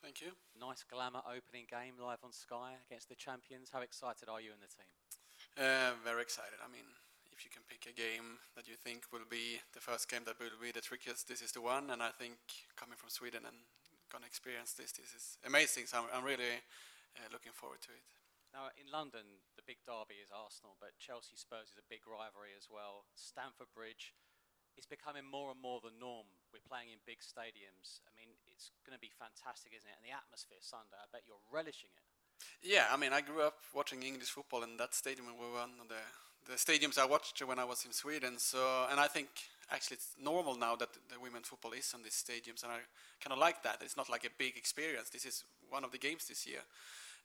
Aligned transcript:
Thank 0.00 0.24
you. 0.24 0.32
Nice 0.56 0.80
glamour 0.80 1.20
opening 1.28 1.68
game 1.68 2.00
live 2.00 2.24
on 2.24 2.32
Sky 2.32 2.80
against 2.88 3.12
the 3.12 3.14
champions. 3.14 3.68
How 3.68 3.84
excited 3.84 4.32
are 4.32 4.40
you 4.40 4.56
and 4.56 4.64
the 4.64 4.72
team? 4.72 4.88
Uh, 5.60 5.92
very 6.00 6.24
excited. 6.24 6.56
I 6.64 6.72
mean, 6.72 6.88
if 7.36 7.44
you 7.44 7.52
can 7.52 7.68
pick 7.68 7.84
a 7.84 7.92
game 7.92 8.40
that 8.56 8.64
you 8.64 8.80
think 8.80 9.04
will 9.12 9.28
be 9.28 9.60
the 9.76 9.80
first 9.84 10.08
game 10.08 10.24
that 10.24 10.40
will 10.40 10.56
be 10.56 10.72
the 10.72 10.80
trickiest, 10.80 11.28
this 11.28 11.44
is 11.44 11.52
the 11.52 11.60
one. 11.60 11.92
And 11.92 12.00
I 12.00 12.16
think 12.16 12.40
coming 12.80 12.96
from 12.96 13.12
Sweden 13.12 13.44
and 13.44 13.60
gonna 14.08 14.24
experience 14.24 14.72
this, 14.72 14.96
this 14.96 15.12
is 15.12 15.36
amazing. 15.44 15.84
So 15.84 16.00
I'm, 16.00 16.08
I'm 16.16 16.24
really 16.24 16.64
uh, 17.20 17.28
looking 17.28 17.52
forward 17.52 17.84
to 17.84 17.92
it. 17.92 18.04
Now, 18.56 18.72
in 18.80 18.88
London, 18.88 19.44
the 19.54 19.62
big 19.68 19.84
derby 19.84 20.18
is 20.24 20.32
Arsenal, 20.32 20.80
but 20.80 20.96
Chelsea 20.96 21.36
Spurs 21.36 21.70
is 21.70 21.78
a 21.78 21.86
big 21.92 22.02
rivalry 22.08 22.56
as 22.56 22.66
well. 22.72 23.06
Stamford 23.14 23.70
Bridge 23.76 24.16
is 24.80 24.88
becoming 24.88 25.28
more 25.28 25.52
and 25.52 25.60
more 25.60 25.78
the 25.78 25.92
norm. 25.92 26.26
We're 26.50 26.64
playing 26.64 26.90
in 26.90 27.04
big 27.04 27.20
stadiums. 27.20 28.02
I 28.08 28.10
mean, 28.16 28.34
it's 28.68 28.84
going 28.84 28.96
to 28.96 29.00
be 29.00 29.12
fantastic, 29.16 29.72
isn't 29.72 29.88
it? 29.88 29.96
And 29.96 30.04
the 30.04 30.12
atmosphere 30.12 30.60
Sunday, 30.60 31.00
I 31.00 31.08
bet 31.08 31.24
you're 31.24 31.40
relishing 31.48 31.88
it. 31.96 32.04
Yeah, 32.60 32.88
I 32.92 32.96
mean, 32.96 33.12
I 33.12 33.20
grew 33.20 33.40
up 33.40 33.56
watching 33.72 34.02
English 34.02 34.28
football, 34.28 34.62
and 34.64 34.76
that 34.80 34.92
stadium 34.94 35.26
was 35.26 35.36
one 35.36 35.80
of 35.80 35.88
the 35.88 36.02
the 36.48 36.56
stadiums 36.56 36.96
I 36.98 37.04
watched 37.04 37.38
when 37.46 37.58
I 37.58 37.64
was 37.64 37.84
in 37.84 37.92
Sweden. 37.92 38.38
So, 38.38 38.86
and 38.90 38.98
I 38.98 39.08
think 39.08 39.28
actually 39.70 39.96
it's 39.96 40.16
normal 40.18 40.56
now 40.56 40.74
that 40.76 40.88
the 41.08 41.20
women's 41.20 41.48
football 41.48 41.72
is 41.72 41.92
on 41.94 42.02
these 42.02 42.16
stadiums, 42.16 42.62
and 42.64 42.72
I 42.72 42.80
kind 43.20 43.32
of 43.32 43.38
like 43.38 43.62
that. 43.62 43.78
It's 43.82 43.96
not 43.96 44.08
like 44.08 44.24
a 44.24 44.32
big 44.36 44.56
experience. 44.56 45.10
This 45.10 45.26
is 45.26 45.44
one 45.68 45.84
of 45.84 45.92
the 45.92 45.98
games 45.98 46.26
this 46.26 46.46
year. 46.46 46.64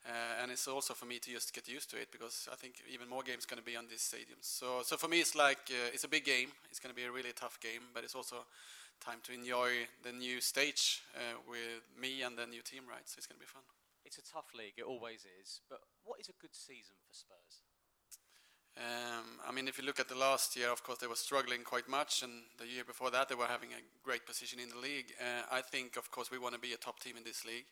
Uh, 0.06 0.42
and 0.42 0.52
it's 0.52 0.68
also 0.68 0.94
for 0.94 1.06
me 1.06 1.18
to 1.18 1.32
just 1.32 1.52
get 1.52 1.66
used 1.66 1.90
to 1.90 1.96
it 1.96 2.12
because 2.12 2.48
I 2.52 2.54
think 2.54 2.74
even 2.92 3.08
more 3.08 3.24
games 3.24 3.44
going 3.44 3.58
to 3.58 3.64
be 3.64 3.76
on 3.76 3.86
these 3.90 4.06
stadiums. 4.06 4.44
So, 4.44 4.82
so 4.84 4.96
for 4.96 5.08
me, 5.08 5.20
it's 5.20 5.34
like 5.34 5.66
uh, 5.70 5.90
it's 5.92 6.04
a 6.04 6.08
big 6.08 6.24
game. 6.24 6.48
It's 6.70 6.78
going 6.78 6.94
to 6.94 6.96
be 6.96 7.08
a 7.08 7.10
really 7.10 7.32
tough 7.34 7.58
game, 7.58 7.90
but 7.92 8.04
it's 8.04 8.14
also 8.14 8.46
time 9.00 9.20
to 9.24 9.32
enjoy 9.32 9.86
the 10.02 10.12
new 10.12 10.40
stage 10.40 11.02
uh, 11.14 11.38
with 11.48 11.82
me 12.00 12.22
and 12.22 12.36
the 12.36 12.46
new 12.46 12.62
team, 12.62 12.82
right? 12.88 13.06
So 13.06 13.16
it's 13.18 13.26
going 13.26 13.38
to 13.38 13.44
be 13.44 13.50
fun. 13.50 13.62
It's 14.04 14.18
a 14.18 14.26
tough 14.26 14.54
league, 14.54 14.74
it 14.78 14.84
always 14.84 15.26
is. 15.42 15.60
But 15.68 15.80
what 16.04 16.20
is 16.20 16.28
a 16.28 16.36
good 16.40 16.54
season 16.54 16.94
for 17.06 17.14
Spurs? 17.14 17.66
Um, 18.76 19.40
I 19.48 19.52
mean, 19.52 19.68
if 19.68 19.78
you 19.78 19.84
look 19.84 19.98
at 19.98 20.08
the 20.08 20.14
last 20.18 20.54
year, 20.54 20.70
of 20.70 20.84
course, 20.84 20.98
they 20.98 21.06
were 21.06 21.16
struggling 21.16 21.64
quite 21.64 21.88
much, 21.88 22.22
and 22.22 22.44
the 22.58 22.66
year 22.66 22.84
before 22.84 23.10
that, 23.10 23.28
they 23.28 23.34
were 23.34 23.46
having 23.46 23.70
a 23.72 23.82
great 24.04 24.26
position 24.26 24.60
in 24.60 24.68
the 24.68 24.76
league. 24.76 25.14
Uh, 25.18 25.42
I 25.50 25.62
think, 25.62 25.96
of 25.96 26.10
course, 26.10 26.30
we 26.30 26.38
want 26.38 26.54
to 26.54 26.60
be 26.60 26.74
a 26.74 26.76
top 26.76 27.00
team 27.00 27.16
in 27.16 27.24
this 27.24 27.44
league, 27.44 27.64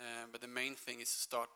uh, 0.00 0.26
but 0.32 0.40
the 0.40 0.48
main 0.48 0.74
thing 0.76 1.00
is 1.00 1.12
to 1.12 1.20
start 1.20 1.50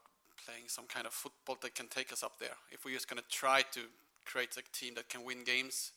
playing 0.44 0.68
some 0.68 0.84
kind 0.86 1.06
of 1.06 1.14
football 1.14 1.56
that 1.62 1.74
can 1.74 1.88
take 1.88 2.12
us 2.12 2.22
up 2.22 2.38
there. 2.38 2.56
If 2.70 2.84
we're 2.84 2.94
just 2.94 3.08
going 3.08 3.22
to 3.22 3.28
try 3.30 3.62
to 3.72 3.80
create 4.26 4.56
a 4.58 4.62
team 4.76 4.94
that 4.96 5.08
can 5.08 5.24
win 5.24 5.44
games, 5.44 5.92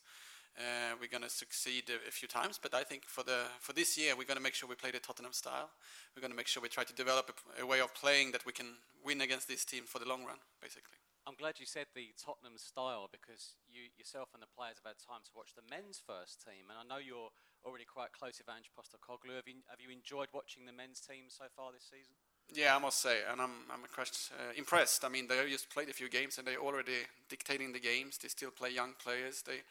uh, 0.57 0.97
we're 0.99 1.07
going 1.07 1.23
to 1.23 1.29
succeed 1.29 1.85
a, 1.89 2.07
a, 2.07 2.11
few 2.11 2.27
times. 2.27 2.59
But 2.61 2.73
I 2.73 2.83
think 2.83 3.03
for 3.05 3.23
the 3.23 3.45
for 3.59 3.73
this 3.73 3.97
year, 3.97 4.15
we're 4.17 4.25
going 4.25 4.37
to 4.37 4.43
make 4.43 4.55
sure 4.55 4.67
we 4.67 4.75
play 4.75 4.91
the 4.91 4.99
Tottenham 4.99 5.33
style. 5.33 5.69
We're 6.15 6.21
going 6.21 6.31
to 6.31 6.37
make 6.37 6.47
sure 6.47 6.61
we 6.61 6.69
try 6.69 6.83
to 6.83 6.93
develop 6.93 7.29
a, 7.29 7.63
a 7.63 7.65
way 7.65 7.79
of 7.79 7.93
playing 7.93 8.31
that 8.31 8.45
we 8.45 8.53
can 8.53 8.81
win 9.05 9.21
against 9.21 9.47
this 9.47 9.63
team 9.63 9.83
for 9.85 9.99
the 9.99 10.07
long 10.07 10.25
run, 10.25 10.37
basically. 10.61 10.97
I'm 11.27 11.35
glad 11.35 11.59
you 11.59 11.67
said 11.67 11.91
the 11.93 12.15
Tottenham 12.15 12.57
style 12.57 13.11
because 13.11 13.59
you 13.67 13.91
yourself 13.97 14.29
and 14.33 14.41
the 14.41 14.47
players 14.47 14.79
have 14.81 14.95
had 14.95 14.99
time 15.03 15.21
to 15.27 15.31
watch 15.35 15.53
the 15.53 15.65
men's 15.69 15.99
first 15.99 16.41
team, 16.41 16.71
and 16.71 16.79
I 16.79 16.87
know 16.87 17.03
you're 17.03 17.29
already 17.67 17.85
quite 17.85 18.15
close 18.15 18.39
with 18.39 18.47
Ange 18.47 18.71
Postecoglou. 18.71 19.35
Have 19.35 19.47
you, 19.47 19.59
have 19.67 19.83
you 19.83 19.91
enjoyed 19.91 20.31
watching 20.33 20.65
the 20.65 20.71
men's 20.71 21.01
team 21.03 21.27
so 21.27 21.45
far 21.53 21.75
this 21.75 21.83
season? 21.83 22.15
Yeah, 22.55 22.75
I 22.75 22.79
must 22.79 23.01
say, 23.01 23.27
and 23.29 23.41
I'm 23.41 23.67
I'm 23.69 23.83
uh, 23.83 24.53
impressed. 24.55 25.03
I 25.03 25.09
mean, 25.09 25.27
they 25.27 25.35
just 25.49 25.69
played 25.69 25.89
a 25.89 25.93
few 25.93 26.09
games 26.09 26.37
and 26.37 26.47
they're 26.47 26.63
already 26.63 27.03
dictating 27.27 27.73
the 27.73 27.83
games. 27.83 28.17
They 28.17 28.29
still 28.29 28.51
play 28.51 28.71
young 28.71 28.95
players. 29.03 29.43
They 29.43 29.67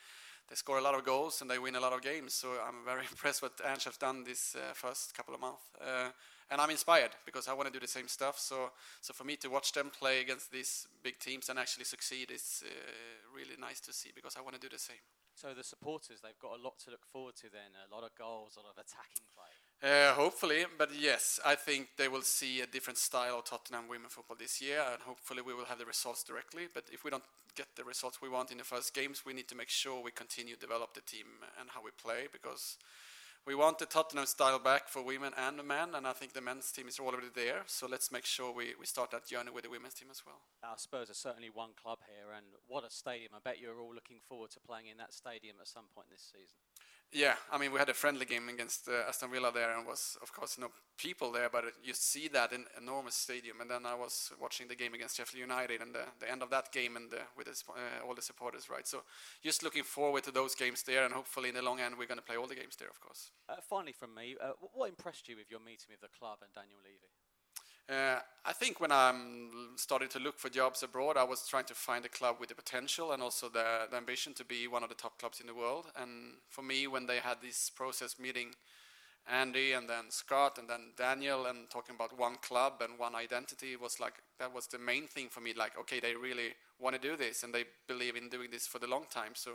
they 0.48 0.54
score 0.54 0.78
a 0.78 0.82
lot 0.82 0.94
of 0.94 1.04
goals 1.04 1.40
and 1.40 1.50
they 1.50 1.58
win 1.58 1.74
a 1.74 1.80
lot 1.80 1.92
of 1.92 2.02
games. 2.02 2.34
So 2.34 2.50
I'm 2.66 2.84
very 2.84 3.02
impressed 3.10 3.42
what 3.42 3.60
Ange 3.66 3.84
has 3.84 3.96
done 3.96 4.24
this 4.24 4.54
uh, 4.54 4.74
first 4.74 5.14
couple 5.14 5.34
of 5.34 5.40
months. 5.40 5.62
Uh, 5.80 6.10
and 6.50 6.60
I'm 6.60 6.70
inspired 6.70 7.10
because 7.24 7.48
I 7.48 7.54
want 7.54 7.66
to 7.66 7.72
do 7.72 7.80
the 7.80 7.90
same 7.90 8.06
stuff. 8.06 8.38
So, 8.38 8.70
so 9.00 9.12
for 9.12 9.24
me 9.24 9.34
to 9.36 9.48
watch 9.48 9.72
them 9.72 9.90
play 9.90 10.20
against 10.20 10.52
these 10.52 10.86
big 11.02 11.18
teams 11.18 11.48
and 11.48 11.58
actually 11.58 11.84
succeed 11.84 12.30
is 12.30 12.62
uh, 12.64 12.70
really 13.34 13.58
nice 13.58 13.80
to 13.80 13.92
see 13.92 14.10
because 14.14 14.36
I 14.36 14.42
want 14.42 14.54
to 14.54 14.60
do 14.60 14.68
the 14.70 14.78
same. 14.78 15.02
So 15.34 15.52
the 15.52 15.64
supporters, 15.64 16.20
they've 16.22 16.38
got 16.38 16.58
a 16.58 16.62
lot 16.62 16.78
to 16.86 16.90
look 16.90 17.04
forward 17.04 17.34
to 17.42 17.50
then, 17.50 17.74
a 17.76 17.92
lot 17.92 18.04
of 18.04 18.14
goals, 18.14 18.56
a 18.56 18.62
lot 18.62 18.72
of 18.72 18.78
attacking 18.78 19.26
play. 19.34 19.52
Uh, 19.82 20.14
hopefully, 20.14 20.64
but 20.78 20.90
yes, 20.98 21.38
I 21.44 21.54
think 21.54 21.88
they 21.96 22.08
will 22.08 22.22
see 22.22 22.62
a 22.62 22.66
different 22.66 22.98
style 22.98 23.38
of 23.38 23.44
Tottenham 23.44 23.88
women 23.88 24.08
football 24.08 24.36
this 24.38 24.60
year, 24.60 24.82
and 24.90 25.02
hopefully 25.02 25.42
we 25.42 25.54
will 25.54 25.66
have 25.66 25.78
the 25.78 25.84
results 25.84 26.24
directly. 26.24 26.66
But 26.72 26.84
if 26.90 27.04
we 27.04 27.10
don't 27.10 27.24
get 27.54 27.68
the 27.76 27.84
results 27.84 28.22
we 28.22 28.28
want 28.28 28.50
in 28.50 28.58
the 28.58 28.64
first 28.64 28.94
games, 28.94 29.24
we 29.26 29.34
need 29.34 29.48
to 29.48 29.54
make 29.54 29.68
sure 29.68 30.02
we 30.02 30.10
continue 30.12 30.54
to 30.54 30.60
develop 30.60 30.94
the 30.94 31.02
team 31.02 31.26
and 31.60 31.68
how 31.70 31.82
we 31.84 31.90
play 32.02 32.26
because 32.32 32.78
we 33.46 33.54
want 33.54 33.78
the 33.78 33.86
Tottenham 33.86 34.26
style 34.26 34.58
back 34.58 34.88
for 34.88 35.02
women 35.02 35.32
and 35.38 35.62
men, 35.62 35.94
and 35.94 36.06
I 36.06 36.12
think 36.14 36.32
the 36.32 36.40
men's 36.40 36.72
team 36.72 36.88
is 36.88 36.98
already 36.98 37.28
there. 37.34 37.62
So 37.66 37.86
let's 37.86 38.10
make 38.10 38.24
sure 38.24 38.52
we, 38.52 38.74
we 38.80 38.86
start 38.86 39.12
that 39.12 39.28
journey 39.28 39.50
with 39.54 39.64
the 39.64 39.70
women's 39.70 39.94
team 39.94 40.08
as 40.10 40.22
well. 40.26 40.40
Our 40.64 40.78
Spurs 40.78 41.10
are 41.10 41.14
certainly 41.14 41.50
one 41.52 41.70
club 41.80 41.98
here, 42.08 42.34
and 42.34 42.46
what 42.66 42.82
a 42.82 42.90
stadium. 42.90 43.32
I 43.36 43.38
bet 43.44 43.60
you're 43.60 43.80
all 43.80 43.94
looking 43.94 44.18
forward 44.26 44.50
to 44.52 44.60
playing 44.60 44.88
in 44.88 44.96
that 44.98 45.12
stadium 45.12 45.56
at 45.60 45.68
some 45.68 45.84
point 45.94 46.08
this 46.10 46.26
season. 46.26 46.58
Yeah, 47.12 47.34
I 47.50 47.56
mean, 47.56 47.72
we 47.72 47.78
had 47.78 47.88
a 47.88 47.94
friendly 47.94 48.26
game 48.26 48.48
against 48.48 48.88
uh, 48.88 49.08
Aston 49.08 49.30
Villa 49.30 49.50
there, 49.52 49.76
and 49.76 49.86
was 49.86 50.18
of 50.22 50.32
course 50.32 50.58
no 50.58 50.68
people 50.98 51.30
there, 51.30 51.48
but 51.48 51.64
you 51.82 51.94
see 51.94 52.28
that 52.28 52.52
in 52.52 52.64
enormous 52.76 53.14
stadium. 53.14 53.60
And 53.60 53.70
then 53.70 53.86
I 53.86 53.94
was 53.94 54.32
watching 54.40 54.68
the 54.68 54.74
game 54.74 54.92
against 54.92 55.16
Sheffield 55.16 55.40
United, 55.40 55.80
and 55.80 55.94
the, 55.94 56.04
the 56.20 56.30
end 56.30 56.42
of 56.42 56.50
that 56.50 56.72
game, 56.72 56.96
and 56.96 57.10
the, 57.10 57.20
with 57.36 57.48
uh, 57.48 58.06
all 58.06 58.14
the 58.14 58.22
supporters, 58.22 58.68
right? 58.68 58.86
So 58.86 59.02
just 59.42 59.62
looking 59.62 59.84
forward 59.84 60.24
to 60.24 60.32
those 60.32 60.54
games 60.54 60.82
there, 60.82 61.04
and 61.04 61.14
hopefully 61.14 61.48
in 61.48 61.54
the 61.54 61.62
long 61.62 61.80
end 61.80 61.94
we're 61.98 62.06
going 62.08 62.20
to 62.20 62.26
play 62.26 62.36
all 62.36 62.48
the 62.48 62.54
games 62.54 62.76
there, 62.76 62.88
of 62.88 63.00
course. 63.00 63.30
Uh, 63.48 63.56
finally, 63.62 63.92
from 63.92 64.14
me, 64.14 64.36
uh, 64.42 64.52
what 64.74 64.88
impressed 64.88 65.28
you 65.28 65.36
with 65.36 65.50
your 65.50 65.60
meeting 65.60 65.88
with 65.90 66.00
the 66.00 66.12
club 66.18 66.38
and 66.42 66.52
Daniel 66.54 66.78
Levy? 66.84 67.14
Uh, 67.88 68.18
I 68.44 68.52
think 68.52 68.80
when 68.80 68.90
I 68.90 69.14
started 69.76 70.10
to 70.10 70.18
look 70.18 70.38
for 70.38 70.48
jobs 70.48 70.82
abroad, 70.82 71.16
I 71.16 71.22
was 71.22 71.46
trying 71.46 71.66
to 71.66 71.74
find 71.74 72.04
a 72.04 72.08
club 72.08 72.36
with 72.40 72.48
the 72.48 72.54
potential 72.56 73.12
and 73.12 73.22
also 73.22 73.48
the, 73.48 73.86
the, 73.90 73.96
ambition 73.96 74.34
to 74.34 74.44
be 74.44 74.66
one 74.66 74.82
of 74.82 74.88
the 74.88 74.96
top 74.96 75.18
clubs 75.20 75.40
in 75.40 75.46
the 75.46 75.54
world. 75.54 75.86
And 75.96 76.34
for 76.48 76.62
me, 76.62 76.88
when 76.88 77.06
they 77.06 77.18
had 77.18 77.36
this 77.40 77.70
process 77.70 78.18
meeting 78.18 78.48
Andy 79.28 79.72
and 79.72 79.88
then 79.88 80.10
Scott 80.10 80.58
and 80.58 80.68
then 80.68 80.92
Daniel 80.96 81.46
and 81.46 81.68
talking 81.70 81.94
about 81.94 82.16
one 82.16 82.36
club 82.42 82.74
and 82.80 82.98
one 82.98 83.14
identity 83.14 83.74
was 83.76 83.98
like 83.98 84.14
that 84.38 84.54
was 84.54 84.68
the 84.68 84.78
main 84.78 85.08
thing 85.08 85.28
for 85.28 85.40
me 85.40 85.52
like 85.52 85.76
okay 85.76 85.98
they 85.98 86.14
really 86.14 86.54
want 86.78 86.94
to 86.94 87.00
do 87.00 87.16
this 87.16 87.42
and 87.42 87.52
they 87.52 87.64
believe 87.88 88.14
in 88.14 88.28
doing 88.28 88.50
this 88.52 88.68
for 88.68 88.78
the 88.78 88.86
long 88.86 89.04
time 89.10 89.32
so 89.34 89.50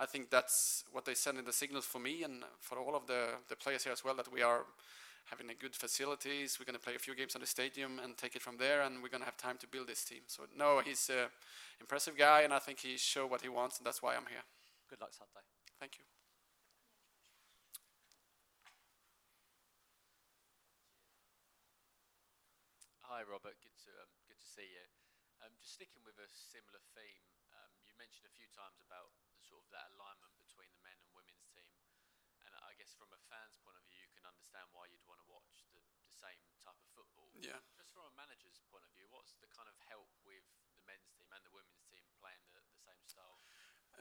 I 0.00 0.06
think 0.06 0.30
that's 0.30 0.82
what 0.90 1.04
they 1.04 1.14
send 1.14 1.38
in 1.38 1.44
the 1.44 1.52
signals 1.52 1.84
for 1.84 2.00
me 2.00 2.24
and 2.24 2.42
for 2.58 2.76
all 2.78 2.96
of 2.96 3.06
the 3.06 3.26
the 3.48 3.54
players 3.54 3.84
here 3.84 3.92
as 3.92 4.04
well 4.04 4.16
that 4.16 4.32
we 4.32 4.42
are 4.42 4.64
having 5.30 5.50
a 5.50 5.54
good 5.54 5.74
facilities 5.74 6.58
we're 6.58 6.64
going 6.66 6.76
to 6.78 6.82
play 6.82 6.94
a 6.94 6.98
few 6.98 7.14
games 7.14 7.34
on 7.34 7.40
the 7.40 7.46
stadium 7.46 8.00
and 8.02 8.16
take 8.16 8.36
it 8.36 8.42
from 8.42 8.56
there 8.56 8.82
and 8.82 9.02
we're 9.02 9.08
going 9.08 9.20
to 9.22 9.26
have 9.26 9.36
time 9.36 9.56
to 9.58 9.66
build 9.66 9.86
this 9.88 10.04
team 10.04 10.20
so 10.26 10.44
no 10.56 10.80
he's 10.84 11.10
a 11.10 11.28
impressive 11.80 12.16
guy 12.16 12.42
and 12.42 12.52
I 12.52 12.58
think 12.58 12.80
he 12.80 12.96
showed 12.96 13.30
what 13.30 13.42
he 13.42 13.48
wants 13.48 13.78
and 13.78 13.86
that's 13.86 14.02
why 14.02 14.14
I'm 14.14 14.26
here 14.28 14.44
Good 14.88 15.00
luck 15.00 15.12
Saturday. 15.12 15.46
thank 15.80 15.98
you 15.98 16.04
Hi, 23.14 23.22
Robert. 23.30 23.54
Good 23.62 23.78
to 23.86 23.92
um, 24.02 24.10
good 24.26 24.40
to 24.42 24.48
see 24.48 24.66
you. 24.66 24.86
Um, 25.44 25.54
just 25.62 25.78
sticking 25.78 26.02
with 26.02 26.18
a 26.18 26.26
similar 26.34 26.82
theme, 26.98 27.22
um, 27.54 27.70
you 27.86 27.94
mentioned 27.94 28.26
a 28.26 28.34
few 28.34 28.50
times 28.50 28.80
about 28.82 29.12
the 29.38 29.44
sort 29.44 29.62
of 29.62 29.68
that 29.70 29.86
alignment 29.94 30.34
between 30.40 30.66
the 30.74 30.82
men 30.82 30.98
and 30.98 31.10
women's 31.14 31.46
team, 31.54 31.70
and 32.48 32.58
I 32.74 32.82
guess 32.82 32.90
from 32.98 33.14
a 33.14 33.20
fan's 33.30 33.54
point 33.62 33.78
of 33.78 33.86
view, 33.86 34.02
you 34.02 34.10
can 34.10 34.26
understand 34.26 34.66
why 34.74 34.90
you'd 34.90 35.06
want 35.06 35.22
to 35.22 35.28
watch 35.30 35.46
the, 35.70 35.78
the 35.78 36.10
same 36.10 36.42
type 36.58 36.74
of 36.74 36.90
football. 36.90 37.30
Yeah. 37.38 37.62
Just 37.78 37.94
from 37.94 38.02
a 38.02 38.14
manager's 38.18 38.58
point 38.66 38.82
of 38.82 38.90
view, 38.98 39.06
what's 39.14 39.38
the 39.38 39.46
kind 39.54 39.70
of 39.70 39.78
help 39.86 40.10
with 40.26 40.42
the 40.74 40.82
men's 40.82 41.06
team 41.14 41.30
and 41.30 41.38
the 41.46 41.54
women's 41.54 41.86
team 41.86 42.02
playing 42.18 42.42
the, 42.50 42.58
the 42.74 42.82
same 42.82 42.98
style? 43.06 43.38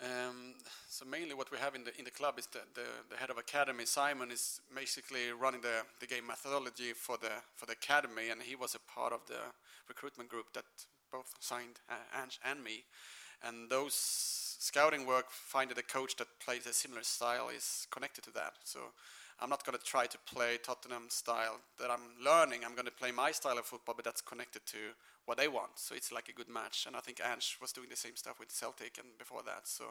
Um, 0.01 0.57
so 0.89 1.05
mainly 1.05 1.37
what 1.37 1.53
we 1.53 1.61
have 1.61 1.77
in 1.77 1.85
the 1.85 1.93
in 2.01 2.05
the 2.09 2.17
club 2.17 2.41
is 2.41 2.49
the, 2.49 2.65
the, 2.73 3.13
the 3.13 3.17
head 3.21 3.29
of 3.29 3.37
academy 3.37 3.85
Simon 3.85 4.33
is 4.33 4.57
basically 4.73 5.29
running 5.29 5.61
the, 5.61 5.85
the 6.01 6.09
game 6.09 6.25
methodology 6.25 6.97
for 6.97 7.21
the 7.21 7.29
for 7.53 7.69
the 7.69 7.77
academy 7.77 8.33
and 8.33 8.41
he 8.41 8.57
was 8.57 8.73
a 8.73 8.81
part 8.89 9.13
of 9.13 9.21
the 9.29 9.37
recruitment 9.85 10.33
group 10.33 10.49
that 10.57 10.65
both 11.13 11.29
signed 11.39 11.77
uh, 11.93 12.09
Ange 12.17 12.41
and 12.41 12.63
me 12.65 12.89
and 13.43 13.69
those 13.69 13.95
scouting 14.59 15.05
work 15.05 15.25
finding 15.29 15.77
a 15.77 15.81
coach 15.81 16.15
that 16.15 16.27
plays 16.39 16.65
a 16.65 16.73
similar 16.73 17.03
style 17.03 17.49
is 17.55 17.87
connected 17.91 18.23
to 18.23 18.31
that. 18.31 18.53
So 18.63 18.79
I'm 19.41 19.49
not 19.49 19.65
going 19.65 19.77
to 19.77 19.83
try 19.83 20.05
to 20.05 20.17
play 20.33 20.57
Tottenham 20.63 21.07
style 21.09 21.59
that 21.79 21.91
I'm 21.91 22.23
learning. 22.23 22.61
I'm 22.63 22.73
going 22.73 22.85
to 22.85 22.91
play 22.91 23.11
my 23.11 23.31
style 23.31 23.57
of 23.57 23.65
football 23.65 23.95
but 23.95 24.05
that's 24.05 24.21
connected 24.21 24.65
to 24.67 24.77
what 25.25 25.37
they 25.37 25.47
want. 25.47 25.71
So 25.75 25.95
it's 25.95 26.11
like 26.11 26.29
a 26.29 26.33
good 26.33 26.47
match. 26.47 26.85
And 26.87 26.95
I 26.95 26.99
think 26.99 27.19
Ange 27.19 27.57
was 27.61 27.73
doing 27.73 27.89
the 27.89 27.97
same 27.97 28.15
stuff 28.15 28.39
with 28.39 28.51
Celtic 28.51 28.97
and 28.97 29.07
before 29.17 29.41
that. 29.45 29.67
So 29.67 29.83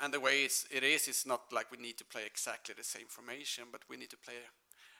and 0.00 0.14
the 0.14 0.20
way 0.20 0.44
it's, 0.44 0.66
it 0.70 0.84
is, 0.84 1.08
it's 1.08 1.26
not 1.26 1.52
like 1.52 1.72
we 1.72 1.78
need 1.78 1.98
to 1.98 2.04
play 2.04 2.22
exactly 2.24 2.74
the 2.76 2.84
same 2.84 3.06
formation, 3.08 3.64
but 3.72 3.82
we 3.90 3.96
need 3.96 4.10
to 4.10 4.16
play 4.16 4.34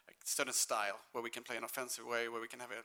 a 0.08 0.12
certain 0.25 0.52
style 0.52 0.98
where 1.12 1.22
we 1.22 1.30
can 1.30 1.44
play 1.44 1.56
an 1.56 1.62
offensive 1.62 2.04
way, 2.04 2.28
where 2.28 2.40
we 2.40 2.48
can 2.48 2.58
have 2.58 2.72
a 2.72 2.82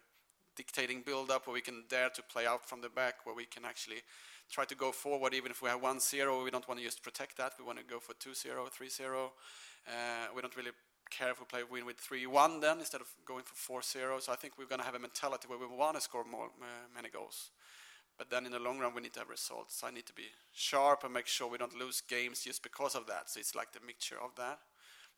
dictating 0.55 1.01
build-up, 1.01 1.47
where 1.47 1.53
we 1.53 1.61
can 1.61 1.83
dare 1.89 2.09
to 2.09 2.23
play 2.23 2.45
out 2.45 2.65
from 2.67 2.81
the 2.81 2.89
back, 2.89 3.25
where 3.25 3.35
we 3.35 3.45
can 3.45 3.65
actually 3.65 4.01
try 4.51 4.65
to 4.65 4.75
go 4.75 4.91
forward, 4.91 5.33
even 5.33 5.51
if 5.51 5.61
we 5.61 5.69
have 5.69 5.81
1-0, 5.81 6.43
we 6.43 6.51
don't 6.51 6.67
want 6.67 6.79
to 6.79 6.85
just 6.85 7.01
protect 7.01 7.37
that. 7.37 7.53
We 7.57 7.65
want 7.65 7.79
to 7.79 7.85
go 7.85 7.99
for 7.99 8.13
2-0, 8.13 8.45
3-0. 8.69 9.29
Uh, 9.87 9.91
we 10.35 10.41
don't 10.41 10.55
really 10.55 10.71
care 11.09 11.31
if 11.31 11.39
we 11.39 11.45
play 11.45 11.61
win 11.69 11.85
with 11.85 11.97
3-1 11.97 12.61
then 12.61 12.79
instead 12.79 13.01
of 13.01 13.07
going 13.25 13.43
for 13.43 13.81
4-0. 13.81 14.21
So 14.21 14.31
I 14.31 14.35
think 14.35 14.53
we're 14.57 14.67
going 14.67 14.79
to 14.79 14.85
have 14.85 14.95
a 14.95 14.99
mentality 14.99 15.47
where 15.47 15.59
we 15.59 15.67
want 15.67 15.95
to 15.95 16.01
score 16.01 16.23
more, 16.23 16.47
uh, 16.61 16.65
many 16.95 17.09
goals. 17.09 17.51
But 18.17 18.29
then 18.29 18.45
in 18.45 18.51
the 18.51 18.59
long 18.59 18.79
run, 18.79 18.93
we 18.93 19.01
need 19.01 19.13
to 19.13 19.19
have 19.19 19.29
results. 19.29 19.83
I 19.83 19.91
need 19.91 20.05
to 20.05 20.13
be 20.13 20.29
sharp 20.53 21.03
and 21.03 21.13
make 21.13 21.27
sure 21.27 21.49
we 21.49 21.57
don't 21.57 21.77
lose 21.77 22.01
games 22.01 22.43
just 22.43 22.61
because 22.61 22.95
of 22.95 23.07
that. 23.07 23.29
So 23.29 23.39
it's 23.39 23.55
like 23.55 23.71
the 23.73 23.79
mixture 23.85 24.17
of 24.23 24.35
that. 24.37 24.59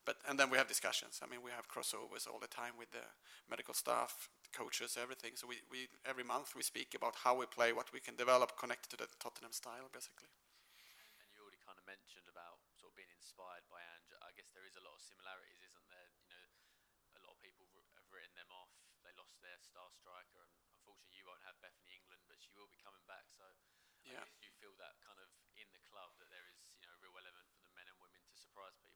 But 0.05 0.21
and 0.29 0.37
then 0.37 0.53
we 0.53 0.61
have 0.61 0.69
discussions. 0.69 1.17
I 1.19 1.25
mean, 1.25 1.41
we 1.41 1.49
have 1.49 1.65
crossovers 1.65 2.29
all 2.29 2.37
the 2.37 2.47
time 2.49 2.77
with 2.77 2.93
the 2.93 3.01
medical 3.49 3.73
staff, 3.73 4.29
the 4.45 4.53
coaches, 4.53 4.93
everything. 5.01 5.33
So 5.33 5.49
we, 5.49 5.65
we 5.73 5.89
every 6.05 6.21
month 6.23 6.53
we 6.53 6.61
speak 6.61 6.93
about 6.93 7.25
how 7.25 7.33
we 7.41 7.49
play, 7.49 7.73
what 7.73 7.89
we 7.89 7.97
can 7.97 8.13
develop 8.13 8.53
connected 8.53 8.93
to 8.93 8.97
the 9.01 9.09
Tottenham 9.17 9.49
style, 9.49 9.89
basically. 9.89 10.29
And 11.17 11.25
you 11.33 11.41
already 11.41 11.57
kind 11.65 11.81
of 11.81 11.85
mentioned 11.89 12.29
about 12.29 12.61
sort 12.77 12.93
of 12.93 12.95
being 13.01 13.09
inspired 13.17 13.65
by 13.73 13.81
Ange. 13.81 14.13
I 14.21 14.29
guess 14.37 14.53
there 14.53 14.69
is 14.69 14.77
a 14.77 14.83
lot 14.85 14.93
of 14.93 15.01
similarities, 15.01 15.57
isn't 15.65 15.87
there? 15.89 16.09
You 16.21 16.29
know, 16.29 16.45
a 17.17 17.21
lot 17.25 17.33
of 17.33 17.41
people 17.41 17.65
have 17.97 18.05
written 18.13 18.37
them 18.37 18.53
off. 18.53 18.69
They 19.01 19.13
lost 19.17 19.41
their 19.41 19.57
star 19.57 19.89
striker, 19.89 20.37
and 20.37 20.53
unfortunately, 20.69 21.17
you 21.17 21.25
won't 21.25 21.41
have 21.49 21.57
Bethany 21.65 21.97
England, 21.97 22.21
but 22.29 22.37
she 22.37 22.53
will 22.53 22.69
be 22.69 22.77
coming 22.77 23.01
back. 23.09 23.25
So, 23.33 23.45
Yeah. 24.05 24.21
I 24.21 24.29
guess 24.29 24.37
you 24.37 24.53
feel 24.61 24.73
that 24.77 25.01
kind 25.01 25.17
of 25.17 25.33
in 25.57 25.65
the 25.73 25.81
club 25.89 26.13
that 26.21 26.29
there 26.29 26.45
is, 26.45 26.61
you 26.77 26.85
know, 26.85 26.93
a 26.93 27.01
real 27.01 27.17
element 27.17 27.49
for 27.57 27.65
the 27.65 27.73
men 27.73 27.89
and 27.89 27.97
women 27.97 28.21
to 28.21 28.37
surprise 28.37 28.77
people. 28.77 28.94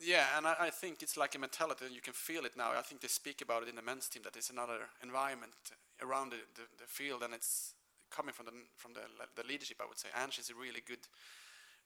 Yeah, 0.00 0.26
and 0.36 0.46
I, 0.46 0.54
I 0.58 0.70
think 0.70 1.02
it's 1.02 1.16
like 1.16 1.34
a 1.34 1.38
mentality, 1.38 1.86
and 1.86 1.94
you 1.94 2.00
can 2.00 2.12
feel 2.12 2.44
it 2.44 2.56
now. 2.56 2.72
I 2.76 2.82
think 2.82 3.00
they 3.00 3.08
speak 3.08 3.42
about 3.42 3.62
it 3.62 3.68
in 3.68 3.76
the 3.76 3.82
men's 3.82 4.08
team 4.08 4.22
that 4.24 4.36
it's 4.36 4.50
another 4.50 4.90
environment 5.02 5.54
around 6.02 6.30
the, 6.30 6.42
the, 6.54 6.62
the 6.78 6.86
field, 6.86 7.22
and 7.22 7.32
it's 7.32 7.74
coming 8.10 8.34
from 8.34 8.46
the 8.46 8.52
from 8.76 8.92
the, 8.92 9.02
the 9.40 9.46
leadership. 9.46 9.78
I 9.80 9.86
would 9.86 9.98
say 9.98 10.08
Ange 10.20 10.38
is 10.38 10.50
a 10.50 10.54
really 10.54 10.82
good 10.86 11.06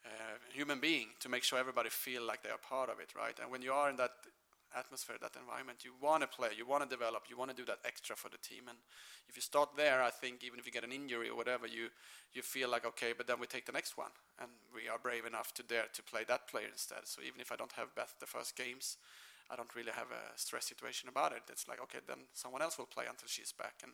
uh, 0.06 0.38
human 0.52 0.80
being 0.80 1.08
to 1.20 1.28
make 1.28 1.44
sure 1.44 1.58
everybody 1.58 1.90
feel 1.90 2.22
like 2.22 2.42
they 2.42 2.50
are 2.50 2.58
part 2.58 2.88
of 2.88 3.00
it, 3.00 3.12
right? 3.16 3.36
And 3.40 3.50
when 3.50 3.62
you 3.62 3.72
are 3.72 3.90
in 3.90 3.96
that 3.96 4.12
atmosphere, 4.76 5.16
that 5.20 5.36
environment, 5.38 5.84
you 5.84 5.92
want 6.00 6.22
to 6.22 6.28
play, 6.28 6.50
you 6.56 6.66
want 6.66 6.82
to 6.82 6.88
develop, 6.88 7.24
you 7.28 7.36
want 7.36 7.50
to 7.50 7.56
do 7.56 7.64
that 7.66 7.78
extra 7.84 8.16
for 8.16 8.28
the 8.28 8.38
team. 8.38 8.68
And 8.68 8.78
if 9.28 9.36
you 9.36 9.42
start 9.42 9.70
there, 9.76 10.02
I 10.02 10.10
think 10.10 10.42
even 10.44 10.58
if 10.58 10.66
you 10.66 10.72
get 10.72 10.84
an 10.84 10.92
injury 10.92 11.28
or 11.28 11.36
whatever, 11.36 11.66
you 11.66 11.88
you 12.32 12.42
feel 12.42 12.68
like 12.70 12.84
okay, 12.86 13.12
but 13.16 13.26
then 13.26 13.40
we 13.40 13.46
take 13.46 13.66
the 13.66 13.72
next 13.72 13.96
one, 13.96 14.12
and 14.40 14.50
we 14.74 14.88
are 14.88 14.98
brave 14.98 15.24
enough 15.24 15.54
to 15.54 15.62
dare 15.62 15.86
to 15.92 16.02
play 16.02 16.24
that 16.28 16.48
player 16.48 16.68
instead. 16.70 17.04
So 17.04 17.22
even 17.22 17.40
if 17.40 17.52
I 17.52 17.56
don't 17.56 17.72
have 17.72 17.94
Beth 17.94 18.14
the 18.20 18.26
first 18.26 18.56
games, 18.56 18.96
I 19.50 19.56
don't 19.56 19.74
really 19.74 19.92
have 19.92 20.08
a 20.12 20.36
stress 20.38 20.66
situation 20.66 21.08
about 21.08 21.32
it. 21.32 21.42
It's 21.48 21.68
like 21.68 21.80
okay, 21.82 21.98
then 22.06 22.18
someone 22.34 22.62
else 22.62 22.76
will 22.78 22.86
play 22.86 23.04
until 23.08 23.28
she's 23.28 23.52
back, 23.52 23.74
and 23.82 23.92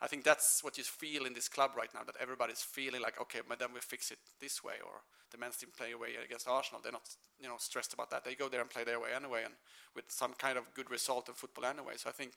I 0.00 0.06
think 0.06 0.24
that's 0.24 0.64
what 0.64 0.78
you 0.78 0.84
feel 0.84 1.26
in 1.26 1.34
this 1.34 1.48
club 1.48 1.72
right 1.76 1.92
now. 1.94 2.02
That 2.04 2.16
everybody's 2.20 2.62
feeling 2.62 3.02
like 3.02 3.20
okay, 3.20 3.40
but 3.48 3.58
then 3.58 3.68
we 3.72 3.80
fix 3.80 4.10
it 4.10 4.18
this 4.40 4.64
way, 4.64 4.74
or 4.84 5.02
the 5.30 5.38
men's 5.38 5.56
team 5.56 5.70
play 5.76 5.92
away 5.92 6.10
against 6.22 6.48
Arsenal. 6.48 6.80
They're 6.82 6.92
not 6.92 7.08
you 7.40 7.48
know 7.48 7.56
stressed 7.58 7.92
about 7.92 8.10
that. 8.10 8.24
They 8.24 8.34
go 8.34 8.48
there 8.48 8.60
and 8.60 8.70
play 8.70 8.84
their 8.84 9.00
way 9.00 9.10
anyway, 9.14 9.42
and 9.44 9.54
with 9.94 10.10
some 10.10 10.34
kind 10.34 10.58
of 10.58 10.72
good 10.74 10.90
result 10.90 11.28
in 11.28 11.34
football 11.34 11.64
anyway. 11.64 11.94
So 11.96 12.08
I 12.08 12.12
think 12.12 12.32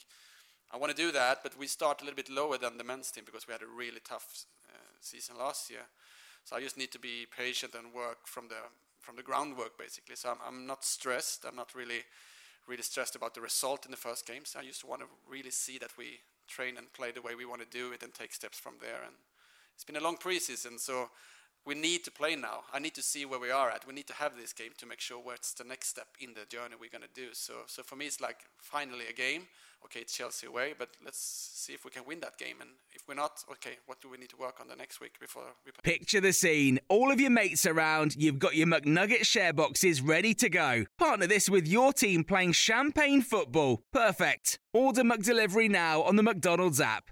I 0.71 0.77
want 0.77 0.95
to 0.95 0.97
do 0.97 1.11
that, 1.11 1.41
but 1.41 1.57
we 1.57 1.65
start 1.65 2.01
a 2.01 2.05
little 2.05 2.15
bit 2.15 2.29
lower 2.29 2.57
than 2.57 2.77
the 2.77 2.83
men's 2.83 3.09
team 3.09 3.23
because 3.25 3.47
we 3.47 3.53
had 3.53 3.63
a 3.63 3.67
really 3.67 4.01
tough 4.03 4.45
uh, 4.69 4.77
season 5.01 5.37
last 5.37 5.71
year. 5.71 5.87
So 6.45 6.55
I 6.55 6.61
just 6.61 6.77
need 6.77 6.91
to 6.91 6.99
be 6.99 7.25
patient 7.35 7.73
and 7.73 7.93
work 7.93 8.25
from 8.27 8.47
the 8.47 8.61
from 8.99 9.15
the 9.15 9.23
groundwork 9.23 9.77
basically. 9.77 10.15
So 10.15 10.29
I'm, 10.29 10.37
I'm 10.45 10.67
not 10.67 10.83
stressed. 10.83 11.45
I'm 11.45 11.55
not 11.55 11.73
really 11.73 12.03
really 12.69 12.83
stressed 12.83 13.15
about 13.15 13.33
the 13.33 13.41
result 13.41 13.85
in 13.85 13.91
the 13.91 13.97
first 13.97 14.27
games. 14.27 14.55
I 14.57 14.63
just 14.63 14.85
want 14.85 15.01
to 15.01 15.07
really 15.27 15.49
see 15.49 15.79
that 15.79 15.97
we 15.97 16.19
train 16.47 16.77
and 16.77 16.91
play 16.93 17.11
the 17.11 17.21
way 17.21 17.35
we 17.35 17.45
want 17.45 17.61
to 17.61 17.77
do 17.77 17.91
it 17.91 18.03
and 18.03 18.13
take 18.13 18.33
steps 18.33 18.59
from 18.59 18.75
there. 18.79 19.01
And 19.05 19.15
it's 19.75 19.83
been 19.83 19.95
a 19.95 20.03
long 20.03 20.17
preseason, 20.17 20.79
so 20.79 21.09
we 21.69 21.75
need 21.75 22.03
to 22.03 22.09
play 22.11 22.35
now. 22.35 22.61
I 22.73 22.79
need 22.79 22.95
to 22.95 23.03
see 23.03 23.25
where 23.25 23.39
we 23.39 23.51
are 23.51 23.69
at. 23.69 23.85
We 23.85 23.93
need 23.93 24.07
to 24.07 24.15
have 24.15 24.35
this 24.35 24.53
game 24.53 24.71
to 24.79 24.87
make 24.87 24.99
sure 24.99 25.19
what's 25.19 25.53
the 25.53 25.63
next 25.63 25.89
step 25.89 26.07
in 26.19 26.33
the 26.33 26.45
journey 26.49 26.73
we're 26.81 26.89
going 26.89 27.03
to 27.03 27.13
do. 27.13 27.27
So, 27.33 27.53
so 27.67 27.83
for 27.83 27.95
me, 27.95 28.07
it's 28.07 28.19
like 28.19 28.37
finally 28.57 29.05
a 29.07 29.13
game. 29.13 29.43
Okay, 29.85 29.99
it's 29.99 30.17
Chelsea 30.17 30.47
away, 30.47 30.73
but 30.77 30.89
let's 31.05 31.19
see 31.53 31.73
if 31.73 31.85
we 31.85 31.91
can 31.91 32.05
win 32.07 32.21
that 32.21 32.39
game. 32.39 32.55
And 32.59 32.71
if 32.91 33.07
we're 33.07 33.13
not, 33.13 33.43
okay, 33.51 33.77
what 33.85 34.01
do 34.01 34.09
we 34.09 34.17
need 34.17 34.29
to 34.29 34.37
work 34.37 34.59
on 34.59 34.67
the 34.67 34.75
next 34.75 34.99
week 34.99 35.19
before 35.19 35.43
we 35.63 35.71
play? 35.71 35.93
Picture 35.93 36.19
the 36.19 36.33
scene. 36.33 36.79
All 36.89 37.11
of 37.11 37.21
your 37.21 37.29
mates 37.29 37.67
around, 37.67 38.15
you've 38.17 38.39
got 38.39 38.55
your 38.55 38.67
McNugget 38.67 39.25
share 39.25 39.53
boxes 39.53 40.01
ready 40.01 40.33
to 40.33 40.49
go. 40.49 40.85
Partner 40.97 41.27
this 41.27 41.51
with 41.51 41.67
your 41.67 41.93
team 41.93 42.23
playing 42.23 42.53
champagne 42.53 43.21
football. 43.21 43.83
Perfect. 43.93 44.57
Order 44.73 45.03
McDelivery 45.03 45.69
now 45.69 46.01
on 46.01 46.15
the 46.15 46.23
McDonald's 46.23 46.81
app. 46.81 47.11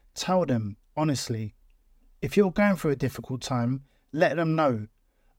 tell 0.13 0.45
them 0.45 0.77
honestly. 0.95 1.55
If 2.21 2.37
you're 2.37 2.51
going 2.51 2.75
through 2.75 2.91
a 2.91 2.95
difficult 2.95 3.41
time, 3.41 3.83
let 4.11 4.35
them 4.35 4.55
know. 4.55 4.87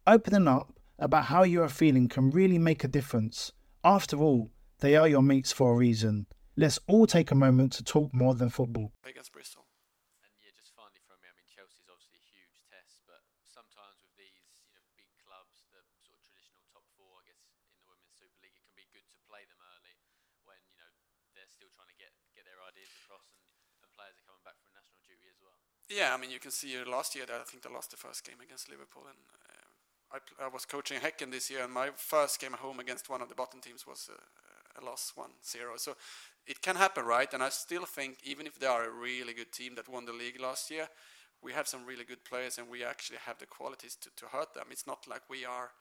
Opening 0.07 0.49
up 0.49 0.73
about 0.99 1.27
how 1.27 1.43
you 1.45 1.63
are 1.63 1.69
feeling 1.69 2.09
can 2.09 2.31
really 2.31 2.59
make 2.59 2.83
a 2.83 2.89
difference. 2.89 3.53
After 3.85 4.17
all, 4.19 4.51
they 4.81 4.97
are 4.97 5.07
your 5.07 5.23
mates 5.23 5.53
for 5.53 5.73
a 5.73 5.77
reason. 5.77 6.27
Let's 6.57 6.81
all 6.87 7.07
take 7.07 7.31
a 7.31 7.39
moment 7.39 7.73
to 7.75 7.85
talk 7.85 8.13
more 8.13 8.35
than 8.35 8.51
football. 8.51 8.93
Against 9.07 9.33
Bristol. 9.33 9.67
And 10.27 10.33
yeah, 10.43 10.51
just 10.59 10.75
finally 10.75 11.01
from 11.07 11.23
me, 11.23 11.31
I 11.31 11.35
mean, 11.39 11.47
Chelsea's 11.47 11.87
obviously 11.87 12.19
a 12.19 12.27
huge 12.35 12.59
test, 12.67 12.99
but 13.07 13.23
sometimes 13.47 14.03
with 14.03 14.13
these, 14.19 14.43
you 14.67 14.75
know, 14.75 14.83
big 14.99 15.09
clubs, 15.23 15.63
the 15.71 15.87
sort 16.03 16.19
of 16.19 16.23
traditional 16.27 16.67
top 16.75 16.85
four, 16.99 17.23
I 17.23 17.31
guess, 17.31 17.41
in 17.47 17.55
the 17.79 17.87
Women's 17.87 18.15
Super 18.19 18.43
League, 18.43 18.59
it 18.59 18.67
can 18.67 18.75
be 18.75 18.91
good 18.91 19.07
to 19.07 19.19
play 19.31 19.47
them 19.47 19.63
early 19.63 19.95
Yeah, 25.95 26.15
I 26.15 26.17
mean, 26.17 26.31
you 26.31 26.39
can 26.39 26.51
see 26.51 26.75
last 26.85 27.15
year 27.15 27.27
that 27.27 27.41
I 27.41 27.45
think 27.45 27.63
they 27.63 27.71
lost 27.71 27.91
the 27.91 27.97
first 27.97 28.25
game 28.25 28.41
against 28.43 28.71
Liverpool, 28.71 29.05
and 29.07 29.19
uh, 29.45 30.17
I, 30.17 30.47
I, 30.47 30.49
was 30.49 30.65
coaching 30.65 30.99
Häcken 31.01 31.31
this 31.31 31.51
year, 31.51 31.65
and 31.65 31.73
my 31.73 31.91
first 31.95 32.41
game 32.41 32.55
at 32.55 32.61
home 32.61 32.81
against 32.81 33.11
one 33.11 33.21
of 33.21 33.29
the 33.29 33.35
bottom 33.35 33.61
teams 33.61 33.87
was 33.87 34.09
uh, 34.11 34.81
a 34.81 34.85
loss 34.85 35.13
1-0. 35.19 35.29
So 35.77 35.95
it 36.47 36.63
can 36.63 36.77
happen, 36.77 37.05
right? 37.05 37.33
And 37.35 37.43
I 37.43 37.51
still 37.51 37.85
think, 37.85 38.19
even 38.25 38.47
if 38.47 38.59
they 38.59 38.67
are 38.67 38.85
a 38.85 38.91
really 38.91 39.35
good 39.35 39.53
team 39.53 39.75
that 39.75 39.89
won 39.89 40.07
the 40.07 40.13
league 40.13 40.41
last 40.41 40.71
year, 40.71 40.89
we 41.43 41.53
have 41.53 41.69
some 41.69 41.85
really 41.85 42.05
good 42.05 42.25
players, 42.25 42.57
and 42.57 42.71
we 42.71 42.83
actually 42.83 43.19
have 43.27 43.39
the 43.39 43.47
qualities 43.47 43.97
to, 43.97 44.09
to 44.17 44.27
hurt 44.27 44.55
them. 44.55 44.67
It's 44.71 44.87
not 44.87 45.07
like 45.07 45.23
we 45.29 45.45
are 45.45 45.73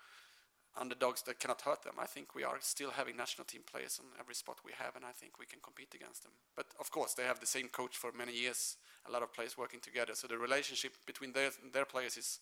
underdogs 0.80 1.22
that 1.24 1.40
cannot 1.40 1.62
hurt 1.62 1.84
them. 1.84 1.96
I 2.00 2.06
think 2.06 2.34
we 2.34 2.44
are 2.44 2.58
still 2.60 2.92
having 2.92 3.18
national 3.18 3.46
team 3.46 3.62
players 3.70 4.00
on 4.00 4.08
every 4.20 4.36
spot 4.36 4.60
we 4.66 4.72
have, 4.78 4.96
and 4.96 5.06
I 5.06 5.12
think 5.12 5.40
we 5.40 5.46
can 5.46 5.60
compete 5.60 5.94
against 5.94 6.24
them. 6.24 6.32
But 6.56 6.68
of 6.80 6.92
course, 6.92 7.14
they 7.14 7.24
have 7.24 7.40
the 7.40 7.46
same 7.46 7.68
coach 7.68 7.98
for 7.98 8.12
many 8.12 8.34
years, 8.34 8.78
a 9.08 9.12
lot 9.12 9.24
of 9.24 9.34
players 9.34 9.58
working 9.58 9.80
together. 9.80 10.14
So 10.16 10.28
the 10.28 10.38
relationship 10.38 10.94
between 11.06 11.34
their 11.34 11.52
their 11.74 11.86
players 11.86 12.18
is 12.18 12.40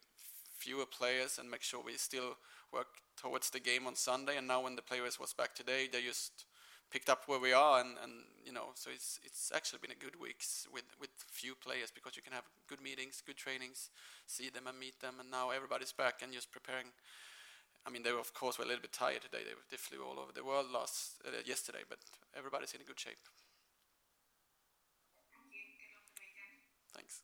fewer 0.59 0.87
players 0.87 1.39
and 1.39 1.51
make 1.51 1.63
sure 1.63 1.83
we 1.83 1.97
still 1.97 2.37
work 2.73 2.89
towards 3.17 3.51
the 3.51 3.61
game 3.61 3.87
on 3.87 3.97
Sunday. 3.97 4.37
And 4.37 4.47
now 4.47 4.63
when 4.63 4.77
the 4.77 4.83
players 4.83 5.19
was 5.19 5.33
back 5.33 5.55
today, 5.55 5.89
they 5.91 6.03
just 6.03 6.45
picked 6.91 7.09
up 7.09 7.23
where 7.27 7.39
we 7.39 7.53
are, 7.53 7.81
and, 7.81 7.97
and 8.03 8.13
you 8.45 8.53
know, 8.53 8.71
so 8.75 8.91
it's 8.91 9.21
it's 9.25 9.53
actually 9.55 9.79
been 9.81 9.91
a 9.91 10.05
good 10.05 10.19
week 10.21 10.45
with 10.73 10.85
with 11.01 11.11
few 11.31 11.55
players 11.55 11.91
because 11.91 12.17
you 12.17 12.23
can 12.23 12.33
have 12.33 12.45
good 12.69 12.81
meetings, 12.81 13.23
good 13.25 13.37
trainings, 13.37 13.91
see 14.27 14.51
them 14.51 14.67
and 14.67 14.79
meet 14.79 15.01
them, 15.01 15.15
and 15.21 15.31
now 15.31 15.51
everybody's 15.51 15.93
back 15.93 16.23
and 16.23 16.33
just 16.33 16.51
preparing. 16.51 16.87
I 17.87 17.91
mean, 17.91 18.03
they 18.03 18.13
were, 18.13 18.21
of 18.21 18.35
course 18.35 18.59
were 18.59 18.65
a 18.65 18.69
little 18.69 18.83
bit 18.83 18.93
tired 18.93 19.23
today. 19.23 19.43
They, 19.43 19.57
they 19.71 19.77
flew 19.77 20.05
all 20.05 20.19
over 20.21 20.33
the 20.35 20.45
world 20.45 20.67
last 20.71 21.15
uh, 21.25 21.31
yesterday, 21.47 21.81
but 21.89 21.99
everybody's 22.37 22.75
in 22.75 22.83
a 22.83 22.85
good 22.85 23.01
shape. 23.01 23.25
Thanks. 26.95 27.23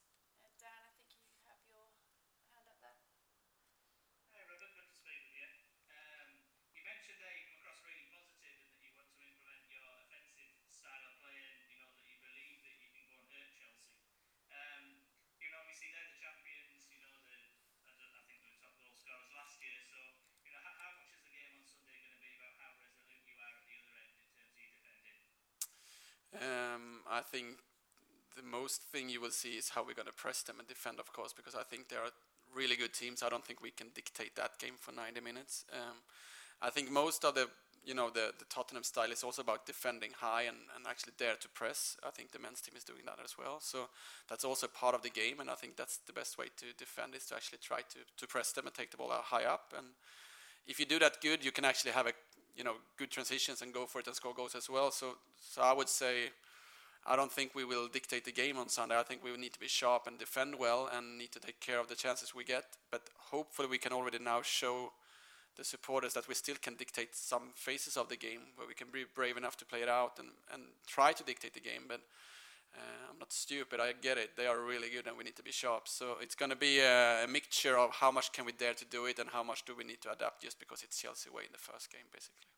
Um, 26.40 27.00
I 27.10 27.20
think 27.20 27.58
the 28.36 28.42
most 28.42 28.82
thing 28.82 29.08
you 29.08 29.20
will 29.20 29.30
see 29.30 29.56
is 29.56 29.70
how 29.70 29.82
we're 29.82 29.94
going 29.94 30.06
to 30.06 30.12
press 30.12 30.42
them 30.42 30.56
and 30.58 30.68
defend, 30.68 31.00
of 31.00 31.12
course, 31.12 31.32
because 31.32 31.54
I 31.54 31.62
think 31.62 31.88
they 31.88 31.96
are 31.96 32.10
really 32.54 32.76
good 32.76 32.92
teams. 32.92 33.22
I 33.22 33.28
don't 33.28 33.44
think 33.44 33.62
we 33.62 33.70
can 33.70 33.88
dictate 33.94 34.36
that 34.36 34.58
game 34.58 34.74
for 34.78 34.92
90 34.92 35.20
minutes. 35.20 35.64
Um, 35.72 35.96
I 36.60 36.70
think 36.70 36.90
most 36.90 37.24
of 37.24 37.34
the 37.34 37.48
you 37.84 37.94
know 37.94 38.10
the, 38.10 38.32
the 38.38 38.44
Tottenham 38.46 38.82
style 38.82 39.12
is 39.12 39.22
also 39.22 39.42
about 39.42 39.64
defending 39.64 40.10
high 40.18 40.42
and, 40.42 40.56
and 40.74 40.86
actually 40.88 41.12
dare 41.16 41.36
to 41.36 41.48
press. 41.48 41.96
I 42.04 42.10
think 42.10 42.32
the 42.32 42.40
men's 42.40 42.60
team 42.60 42.74
is 42.76 42.82
doing 42.82 43.02
that 43.06 43.18
as 43.24 43.38
well. 43.38 43.58
So 43.60 43.88
that's 44.28 44.44
also 44.44 44.66
part 44.66 44.96
of 44.96 45.02
the 45.02 45.10
game, 45.10 45.38
and 45.38 45.48
I 45.48 45.54
think 45.54 45.76
that's 45.76 45.98
the 45.98 46.12
best 46.12 46.36
way 46.36 46.46
to 46.56 46.66
defend 46.76 47.14
is 47.14 47.26
to 47.26 47.36
actually 47.36 47.58
try 47.62 47.78
to, 47.78 47.98
to 48.16 48.26
press 48.26 48.50
them 48.50 48.66
and 48.66 48.74
take 48.74 48.90
the 48.90 48.96
ball 48.96 49.12
out 49.12 49.22
high 49.22 49.44
up. 49.44 49.72
And 49.76 49.86
if 50.66 50.80
you 50.80 50.86
do 50.86 50.98
that 50.98 51.22
good, 51.22 51.44
you 51.44 51.52
can 51.52 51.64
actually 51.64 51.92
have 51.92 52.08
a 52.08 52.12
you 52.56 52.64
know 52.64 52.74
good 52.96 53.10
transitions 53.10 53.62
and 53.62 53.72
go 53.72 53.86
for 53.86 54.00
it 54.00 54.06
and 54.06 54.16
score 54.16 54.34
goals 54.34 54.54
as 54.54 54.68
well. 54.68 54.90
So 54.90 55.16
so 55.38 55.62
I 55.62 55.72
would 55.72 55.88
say 55.88 56.30
I 57.08 57.14
don't 57.14 57.30
think 57.30 57.54
we 57.54 57.64
will 57.64 57.86
dictate 57.86 58.24
the 58.24 58.32
game 58.32 58.58
on 58.58 58.68
Sunday. 58.68 58.98
I 58.98 59.04
think 59.04 59.22
we 59.22 59.36
need 59.36 59.52
to 59.52 59.60
be 59.60 59.68
sharp 59.68 60.08
and 60.08 60.18
defend 60.18 60.58
well 60.58 60.90
and 60.92 61.16
need 61.16 61.30
to 61.32 61.40
take 61.40 61.60
care 61.60 61.78
of 61.78 61.86
the 61.86 61.94
chances 61.94 62.34
we 62.34 62.42
get. 62.42 62.64
But 62.90 63.02
hopefully 63.16 63.68
we 63.68 63.78
can 63.78 63.92
already 63.92 64.18
now 64.18 64.42
show 64.42 64.92
the 65.56 65.64
supporters 65.64 66.14
that 66.14 66.28
we 66.28 66.34
still 66.34 66.56
can 66.60 66.74
dictate 66.74 67.14
some 67.14 67.52
phases 67.54 67.96
of 67.96 68.08
the 68.08 68.16
game 68.16 68.40
where 68.56 68.66
we 68.66 68.74
can 68.74 68.88
be 68.92 69.04
brave 69.14 69.36
enough 69.36 69.56
to 69.58 69.64
play 69.64 69.82
it 69.82 69.88
out 69.88 70.18
and, 70.18 70.28
and 70.52 70.64
try 70.86 71.12
to 71.12 71.22
dictate 71.22 71.54
the 71.54 71.60
game. 71.60 71.82
But 71.88 72.00
uh, 72.76 73.10
I'm 73.10 73.18
not 73.18 73.32
stupid. 73.32 73.80
I 73.80 73.92
get 74.00 74.18
it. 74.18 74.36
They 74.36 74.46
are 74.46 74.60
really 74.60 74.90
good, 74.90 75.06
and 75.06 75.16
we 75.16 75.24
need 75.24 75.36
to 75.36 75.42
be 75.42 75.52
sharp. 75.52 75.88
So 75.88 76.16
it's 76.20 76.34
going 76.34 76.50
to 76.50 76.56
be 76.56 76.80
a, 76.80 77.24
a, 77.24 77.26
mixture 77.26 77.78
of 77.78 77.90
how 77.90 78.10
much 78.10 78.32
can 78.32 78.44
we 78.44 78.52
dare 78.52 78.74
to 78.74 78.84
do 78.84 79.06
it, 79.06 79.18
and 79.18 79.30
how 79.30 79.42
much 79.42 79.64
do 79.64 79.74
we 79.74 79.84
need 79.84 80.00
to 80.02 80.12
adapt, 80.12 80.42
just 80.42 80.58
because 80.58 80.82
it's 80.82 81.00
Chelsea 81.00 81.30
way 81.30 81.42
in 81.46 81.52
the 81.52 81.58
first 81.58 81.90
game, 81.90 82.06
basically. 82.12 82.55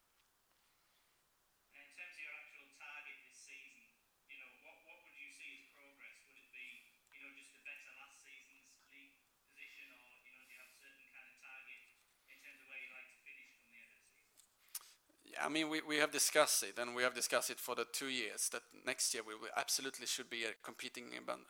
I 15.44 15.48
mean, 15.48 15.68
we, 15.68 15.80
we 15.86 15.96
have 15.96 16.10
discussed 16.10 16.62
it, 16.62 16.78
and 16.78 16.94
we 16.94 17.02
have 17.02 17.14
discussed 17.14 17.50
it 17.50 17.58
for 17.58 17.74
the 17.74 17.86
two 17.92 18.08
years. 18.08 18.48
That 18.50 18.62
next 18.86 19.14
year 19.14 19.22
we 19.26 19.34
absolutely 19.56 20.06
should 20.06 20.30
be 20.30 20.44
uh, 20.44 20.50
competing 20.62 21.06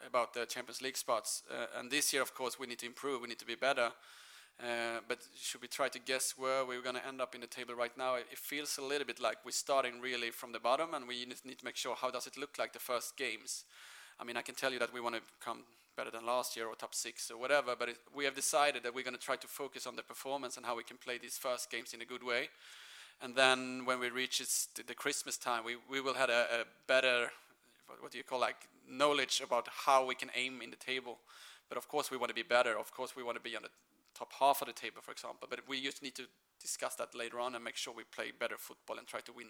about, 0.06 0.34
the 0.34 0.46
Champions 0.46 0.82
League 0.82 0.96
spots. 0.96 1.42
Uh, 1.50 1.78
and 1.78 1.90
this 1.90 2.12
year, 2.12 2.22
of 2.22 2.34
course, 2.34 2.58
we 2.58 2.66
need 2.66 2.78
to 2.80 2.86
improve. 2.86 3.22
We 3.22 3.28
need 3.28 3.38
to 3.38 3.46
be 3.46 3.54
better. 3.54 3.90
Uh, 4.60 5.00
but 5.06 5.18
should 5.40 5.62
we 5.62 5.68
try 5.68 5.88
to 5.88 5.98
guess 5.98 6.34
where 6.36 6.64
we're 6.64 6.82
going 6.82 6.96
to 6.96 7.06
end 7.06 7.20
up 7.20 7.34
in 7.34 7.40
the 7.40 7.46
table 7.46 7.74
right 7.74 7.96
now? 7.96 8.16
It 8.16 8.38
feels 8.38 8.76
a 8.78 8.82
little 8.82 9.06
bit 9.06 9.20
like 9.20 9.38
we're 9.44 9.52
starting 9.52 10.00
really 10.00 10.30
from 10.30 10.52
the 10.52 10.60
bottom, 10.60 10.94
and 10.94 11.06
we 11.06 11.24
need 11.24 11.58
to 11.58 11.64
make 11.64 11.76
sure 11.76 11.94
how 11.94 12.10
does 12.10 12.26
it 12.26 12.36
look 12.36 12.58
like 12.58 12.72
the 12.72 12.78
first 12.78 13.16
games. 13.16 13.64
I 14.18 14.24
mean, 14.24 14.36
I 14.36 14.42
can 14.42 14.54
tell 14.54 14.72
you 14.72 14.80
that 14.80 14.92
we 14.92 15.00
want 15.00 15.14
to 15.14 15.22
come 15.44 15.62
better 15.96 16.10
than 16.10 16.26
last 16.26 16.56
year 16.56 16.66
or 16.66 16.74
top 16.74 16.94
six 16.94 17.30
or 17.30 17.38
whatever, 17.38 17.74
but 17.78 17.88
it, 17.88 17.98
we 18.14 18.24
have 18.24 18.34
decided 18.34 18.82
that 18.82 18.94
we're 18.94 19.04
going 19.04 19.16
to 19.16 19.20
try 19.20 19.36
to 19.36 19.48
focus 19.48 19.86
on 19.86 19.96
the 19.96 20.02
performance 20.02 20.56
and 20.56 20.66
how 20.66 20.76
we 20.76 20.84
can 20.84 20.96
play 20.96 21.18
these 21.18 21.36
first 21.36 21.70
games 21.70 21.92
in 21.92 22.02
a 22.02 22.04
good 22.04 22.22
way 22.22 22.48
and 23.20 23.34
then 23.34 23.84
when 23.84 23.98
we 23.98 24.10
reach 24.10 24.40
the 24.86 24.94
Christmas 24.94 25.36
time, 25.36 25.64
we, 25.64 25.76
we 25.90 26.00
will 26.00 26.14
have 26.14 26.30
a, 26.30 26.60
a 26.60 26.64
better, 26.86 27.30
what 28.00 28.12
do 28.12 28.18
you 28.18 28.24
call 28.24 28.40
like, 28.40 28.68
knowledge 28.88 29.42
about 29.44 29.68
how 29.70 30.06
we 30.06 30.14
can 30.14 30.30
aim 30.34 30.62
in 30.62 30.70
the 30.70 30.76
table. 30.76 31.18
But 31.68 31.78
of 31.78 31.88
course, 31.88 32.10
we 32.10 32.16
want 32.16 32.30
to 32.30 32.34
be 32.34 32.42
better. 32.42 32.78
Of 32.78 32.92
course, 32.92 33.16
we 33.16 33.22
want 33.22 33.36
to 33.36 33.42
be 33.42 33.56
on 33.56 33.62
the 33.62 33.70
top 34.14 34.32
half 34.38 34.62
of 34.62 34.68
the 34.68 34.72
table, 34.72 35.00
for 35.02 35.12
example. 35.12 35.48
But 35.50 35.60
we 35.68 35.82
just 35.82 36.02
need 36.02 36.14
to 36.14 36.24
discuss 36.60 36.94
that 36.96 37.14
later 37.14 37.40
on 37.40 37.54
and 37.54 37.62
make 37.62 37.76
sure 37.76 37.92
we 37.94 38.04
play 38.04 38.32
better 38.38 38.56
football 38.56 38.98
and 38.98 39.06
try 39.06 39.20
to 39.20 39.32
win 39.32 39.46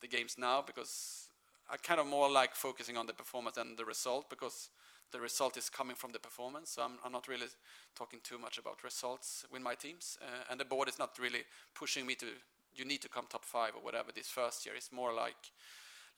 the 0.00 0.08
games 0.08 0.36
now 0.38 0.62
because 0.64 1.28
I 1.70 1.76
kind 1.76 2.00
of 2.00 2.06
more 2.06 2.30
like 2.30 2.54
focusing 2.54 2.96
on 2.96 3.06
the 3.06 3.14
performance 3.14 3.56
than 3.56 3.76
the 3.76 3.84
result 3.84 4.28
because 4.28 4.70
the 5.12 5.20
result 5.20 5.56
is 5.56 5.70
coming 5.70 5.96
from 5.96 6.12
the 6.12 6.18
performance. 6.18 6.70
So 6.70 6.82
I'm, 6.82 6.98
I'm 7.04 7.12
not 7.12 7.28
really 7.28 7.46
talking 7.96 8.20
too 8.22 8.38
much 8.38 8.58
about 8.58 8.84
results 8.84 9.46
with 9.50 9.62
my 9.62 9.74
teams, 9.74 10.18
uh, 10.20 10.44
and 10.50 10.60
the 10.60 10.64
board 10.64 10.88
is 10.88 10.98
not 10.98 11.18
really 11.18 11.44
pushing 11.74 12.06
me 12.06 12.14
to 12.16 12.26
you 12.74 12.84
need 12.84 13.02
to 13.02 13.08
come 13.08 13.26
top 13.28 13.44
five 13.44 13.74
or 13.74 13.82
whatever 13.82 14.12
this 14.12 14.28
first 14.28 14.66
year. 14.66 14.74
It's 14.74 14.92
more 14.92 15.12
like 15.14 15.52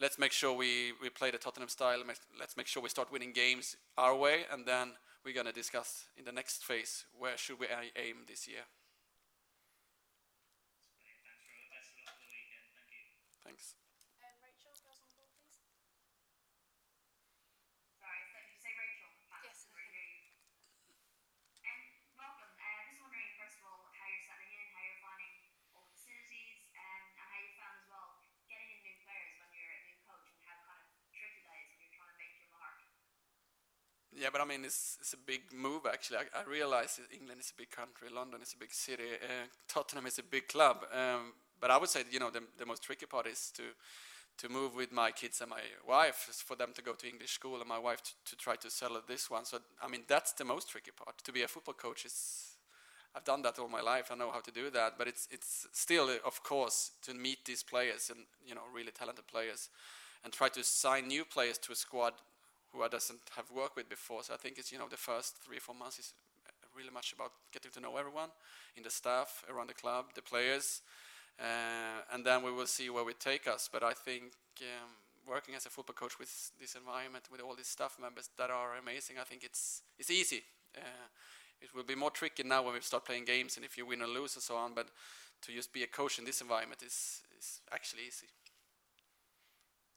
let's 0.00 0.18
make 0.18 0.32
sure 0.32 0.52
we, 0.52 0.92
we 1.00 1.08
play 1.10 1.30
the 1.30 1.38
Tottenham 1.38 1.68
style. 1.68 2.02
Let's 2.38 2.56
make 2.56 2.66
sure 2.66 2.82
we 2.82 2.88
start 2.88 3.12
winning 3.12 3.32
games 3.32 3.76
our 3.96 4.14
way, 4.16 4.44
and 4.52 4.66
then 4.66 4.92
we're 5.24 5.34
going 5.34 5.46
to 5.46 5.52
discuss 5.52 6.06
in 6.16 6.24
the 6.24 6.32
next 6.32 6.64
phase 6.64 7.04
where 7.18 7.36
should 7.36 7.58
we 7.58 7.66
aim 7.96 8.26
this 8.28 8.46
year. 8.46 8.62
Thanks. 13.44 13.74
Um, 14.18 14.34
Rachel, 14.42 14.74
girls 14.82 14.98
on 15.02 15.10
board, 15.14 15.30
please. 15.38 15.62
Sorry, 17.98 18.22
so 18.26 18.38
you 18.42 18.58
say 18.58 18.74
Rachel? 18.74 19.06
Yes. 19.42 19.70
Um, 21.62 21.78
welcome. 22.18 22.50
Uh, 22.58 22.86
just 22.90 22.98
wondering, 22.98 23.30
first 23.38 23.62
of 23.62 23.70
all, 23.70 23.86
how 23.94 24.06
you're 24.06 24.26
settling 24.26 24.50
in, 24.50 24.66
how 24.74 24.82
you're 24.82 24.98
finding 24.98 25.34
all 25.74 25.86
the 25.86 25.94
facilities, 25.94 26.58
um, 26.74 27.02
and 27.06 27.22
how 27.22 27.38
you 27.38 27.50
found 27.54 27.78
as 27.78 27.86
well 27.86 28.18
getting 28.50 28.66
in 28.66 28.82
new 28.82 28.98
players 29.06 29.30
when 29.38 29.50
you're 29.54 29.74
a 29.74 29.82
new 29.86 29.98
coach, 30.06 30.26
and 30.26 30.42
how 30.42 30.58
kind 30.66 30.82
of 30.82 30.90
tricky 31.14 31.38
that 31.46 31.54
is 31.62 31.70
when 31.70 31.86
you're 31.86 31.94
trying 31.98 32.14
to 32.14 32.18
make 32.18 32.34
your 32.34 32.50
mark. 32.50 32.78
Yeah, 34.18 34.28
but 34.32 34.40
I 34.40 34.46
mean, 34.46 34.64
it's, 34.64 34.96
it's 35.00 35.12
a 35.12 35.18
big 35.18 35.42
move 35.52 35.82
actually. 35.86 36.18
I, 36.18 36.40
I 36.40 36.50
realize 36.50 36.98
England 37.12 37.40
is 37.40 37.52
a 37.54 37.58
big 37.58 37.70
country, 37.70 38.08
London 38.14 38.40
is 38.40 38.54
a 38.54 38.56
big 38.56 38.72
city, 38.72 39.04
uh, 39.22 39.46
Tottenham 39.68 40.06
is 40.06 40.18
a 40.18 40.22
big 40.22 40.48
club. 40.48 40.86
Um, 40.90 41.34
but 41.60 41.70
I 41.70 41.76
would 41.76 41.90
say, 41.90 42.02
you 42.10 42.18
know, 42.18 42.30
the, 42.30 42.42
the 42.58 42.64
most 42.64 42.82
tricky 42.82 43.06
part 43.06 43.26
is 43.26 43.52
to 43.56 43.62
to 44.38 44.50
move 44.50 44.74
with 44.74 44.92
my 44.92 45.10
kids 45.10 45.40
and 45.40 45.48
my 45.48 45.62
wife 45.88 46.28
for 46.46 46.56
them 46.56 46.70
to 46.74 46.82
go 46.82 46.92
to 46.92 47.08
English 47.08 47.32
school 47.32 47.58
and 47.58 47.66
my 47.66 47.78
wife 47.78 48.02
to, 48.02 48.10
to 48.26 48.36
try 48.36 48.54
to 48.54 48.70
sell 48.70 49.00
this 49.08 49.30
one. 49.30 49.46
So 49.46 49.58
I 49.82 49.88
mean, 49.88 50.02
that's 50.06 50.32
the 50.32 50.44
most 50.44 50.68
tricky 50.68 50.90
part. 50.90 51.16
To 51.24 51.32
be 51.32 51.42
a 51.42 51.48
football 51.48 51.74
coach 51.74 52.04
is. 52.04 52.52
I've 53.14 53.24
done 53.24 53.40
that 53.42 53.58
all 53.58 53.68
my 53.68 53.80
life. 53.80 54.10
I 54.12 54.14
know 54.14 54.30
how 54.30 54.40
to 54.40 54.50
do 54.50 54.68
that, 54.70 54.98
but 54.98 55.08
it's 55.08 55.26
it's 55.30 55.66
still, 55.72 56.10
of 56.24 56.42
course, 56.42 56.90
to 57.02 57.14
meet 57.14 57.46
these 57.46 57.62
players 57.62 58.10
and 58.10 58.26
you 58.46 58.54
know 58.54 58.64
really 58.74 58.92
talented 58.92 59.26
players, 59.26 59.70
and 60.22 60.32
try 60.34 60.50
to 60.50 60.62
sign 60.62 61.08
new 61.08 61.24
players 61.24 61.56
to 61.58 61.72
a 61.72 61.74
squad 61.74 62.12
who 62.76 62.82
I 62.84 62.88
doesn't 62.88 63.20
have 63.36 63.50
worked 63.50 63.76
with 63.76 63.88
before. 63.88 64.22
So 64.22 64.34
I 64.34 64.36
think 64.36 64.58
it's 64.58 64.70
you 64.72 64.78
know 64.78 64.88
the 64.88 64.96
first 64.96 65.36
three 65.44 65.58
four 65.58 65.74
months 65.74 65.98
is 65.98 66.12
really 66.76 66.90
much 66.90 67.12
about 67.12 67.32
getting 67.52 67.70
to 67.72 67.80
know 67.80 67.96
everyone 67.96 68.28
in 68.76 68.82
the 68.82 68.90
staff 68.90 69.44
around 69.50 69.68
the 69.68 69.74
club, 69.74 70.06
the 70.14 70.22
players, 70.22 70.82
uh, 71.40 72.02
and 72.12 72.24
then 72.24 72.42
we 72.42 72.52
will 72.52 72.66
see 72.66 72.90
where 72.90 73.04
we 73.04 73.14
take 73.14 73.48
us. 73.48 73.68
But 73.72 73.82
I 73.82 73.92
think 73.94 74.32
um, 74.60 74.90
working 75.26 75.54
as 75.54 75.66
a 75.66 75.70
football 75.70 75.94
coach 75.94 76.18
with 76.18 76.30
this 76.60 76.74
environment, 76.74 77.24
with 77.32 77.40
all 77.40 77.54
these 77.56 77.68
staff 77.68 77.96
members 78.00 78.28
that 78.36 78.50
are 78.50 78.76
amazing, 78.76 79.16
I 79.20 79.24
think 79.24 79.42
it's 79.44 79.82
it's 79.98 80.10
easy. 80.10 80.42
Uh, 80.76 81.08
it 81.60 81.74
will 81.74 81.84
be 81.84 81.94
more 81.94 82.10
tricky 82.10 82.42
now 82.42 82.62
when 82.62 82.74
we 82.74 82.80
start 82.80 83.06
playing 83.06 83.24
games 83.24 83.56
and 83.56 83.64
if 83.64 83.78
you 83.78 83.86
win 83.86 84.02
or 84.02 84.06
lose 84.06 84.34
and 84.36 84.42
so 84.42 84.56
on. 84.56 84.74
But 84.74 84.88
to 85.42 85.52
just 85.52 85.72
be 85.72 85.82
a 85.82 85.86
coach 85.86 86.18
in 86.18 86.24
this 86.24 86.40
environment 86.40 86.82
is 86.82 87.22
is 87.38 87.60
actually 87.72 88.04
easy. 88.08 88.28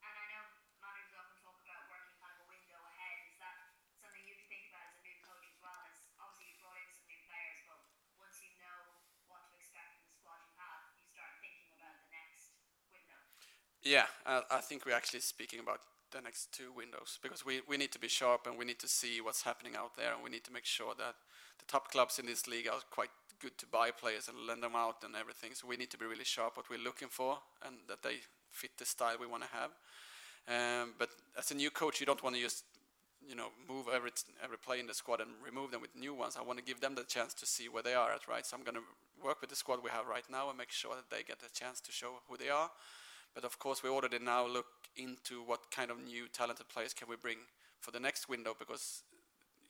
And 0.04 0.16
I 0.16 0.26
know 0.32 0.44
managers 0.84 1.16
often 1.20 1.40
talk 1.44 1.60
about 1.64 1.84
working 1.92 2.16
kind 2.20 2.36
of 2.40 2.44
a 2.44 2.48
window 2.52 2.80
ahead. 2.80 3.16
Is 3.28 3.36
that 3.44 3.56
something 4.00 4.24
you 4.24 4.36
think 4.48 4.72
about 4.72 4.88
as 4.92 4.96
a 5.00 5.04
new 5.04 5.20
coach 5.24 5.46
as 5.48 5.58
well? 5.64 5.80
As 5.88 5.96
obviously 6.20 6.48
you 6.52 6.56
brought 6.64 6.80
in 6.80 6.90
some 6.92 7.08
new 7.08 7.22
players, 7.28 7.60
but 7.68 7.80
once 8.20 8.38
you 8.44 8.52
know 8.60 8.80
what 9.28 9.44
to 9.48 9.54
expect 9.60 10.00
from 10.00 10.04
the 10.08 10.14
squad 10.16 10.40
you 10.48 10.56
have, 10.60 10.82
you 10.96 11.04
start 11.12 11.32
thinking 11.44 11.72
about 11.76 11.96
the 12.04 12.08
next 12.12 12.56
window. 12.92 13.20
Yeah, 13.90 14.06
I, 14.24 14.44
I 14.52 14.62
think 14.62 14.86
we're 14.86 14.94
actually 14.94 15.22
speaking 15.22 15.60
about 15.60 15.80
the 16.12 16.22
next 16.22 16.52
two 16.54 16.72
windows 16.78 17.18
because 17.24 17.44
we, 17.44 17.62
we 17.68 17.76
need 17.76 17.92
to 17.94 18.00
be 18.00 18.08
sharp 18.08 18.46
and 18.46 18.56
we 18.56 18.64
need 18.64 18.78
to 18.82 18.88
see 18.88 19.20
what's 19.20 19.42
happening 19.42 19.76
out 19.76 19.98
there 19.98 20.14
and 20.14 20.24
we 20.24 20.30
need 20.30 20.44
to 20.44 20.54
make 20.54 20.66
sure 20.66 20.94
that 21.00 21.16
the 21.58 21.66
top 21.66 21.90
clubs 21.90 22.20
in 22.20 22.28
this 22.28 22.48
league 22.48 22.68
are 22.68 22.82
quite 22.92 23.10
good 23.42 23.58
to 23.58 23.66
buy 23.66 23.90
players 23.90 24.28
and 24.28 24.38
lend 24.46 24.62
them 24.62 24.76
out 24.76 24.98
and 25.04 25.16
everything. 25.16 25.56
So 25.56 25.68
we 25.68 25.76
need 25.76 25.90
to 25.90 25.98
be 25.98 26.06
really 26.06 26.24
sharp 26.24 26.56
what 26.56 26.70
we're 26.70 26.78
looking 26.78 27.08
for 27.08 27.40
and 27.66 27.78
that 27.88 28.04
they 28.04 28.18
fit 28.52 28.78
the 28.78 28.86
style 28.86 29.16
we 29.20 29.26
want 29.26 29.42
to 29.42 29.50
have. 29.58 29.72
Um, 30.46 30.94
but 31.00 31.10
as 31.36 31.50
a 31.50 31.56
new 31.56 31.72
coach, 31.72 32.00
you 32.00 32.06
don't 32.06 32.22
want 32.22 32.36
to 32.36 32.42
just 32.44 32.66
you 33.28 33.36
know 33.36 33.48
move 33.68 33.88
every 33.92 34.12
every 34.44 34.60
player 34.60 34.82
in 34.82 34.86
the 34.86 34.94
squad 34.94 35.20
and 35.20 35.32
remove 35.44 35.72
them 35.72 35.82
with 35.82 35.96
new 35.96 36.14
ones. 36.14 36.38
I 36.40 36.44
want 36.44 36.60
to 36.60 36.64
give 36.64 36.80
them 36.80 36.94
the 36.94 37.06
chance 37.06 37.34
to 37.34 37.48
see 37.48 37.70
where 37.70 37.82
they 37.82 37.96
are 37.96 38.12
at, 38.12 38.28
right? 38.28 38.46
So 38.46 38.56
I'm 38.56 38.64
going 38.64 38.78
to 38.78 38.86
work 39.26 39.42
with 39.42 39.50
the 39.50 39.56
squad 39.56 39.84
we 39.84 39.90
have 39.90 40.06
right 40.06 40.26
now 40.30 40.50
and 40.50 40.58
make 40.60 40.72
sure 40.72 40.94
that 40.94 41.10
they 41.10 41.24
get 41.24 41.42
a 41.42 41.52
chance 41.52 41.82
to 41.82 41.92
show 41.92 42.22
who 42.30 42.38
they 42.38 42.50
are. 42.50 42.70
But 43.36 43.46
of 43.46 43.60
course, 43.60 43.84
we 43.84 43.90
already 43.90 44.20
now 44.20 44.48
look 44.48 44.66
into 44.98 45.42
what 45.44 45.72
kind 45.72 45.92
of 45.92 46.04
new 46.04 46.28
talented 46.28 46.68
players 46.70 46.94
can 46.94 47.08
we 47.08 47.16
bring 47.16 47.38
for 47.80 47.92
the 47.92 48.00
next 48.00 48.28
window 48.28 48.56
because 48.58 49.04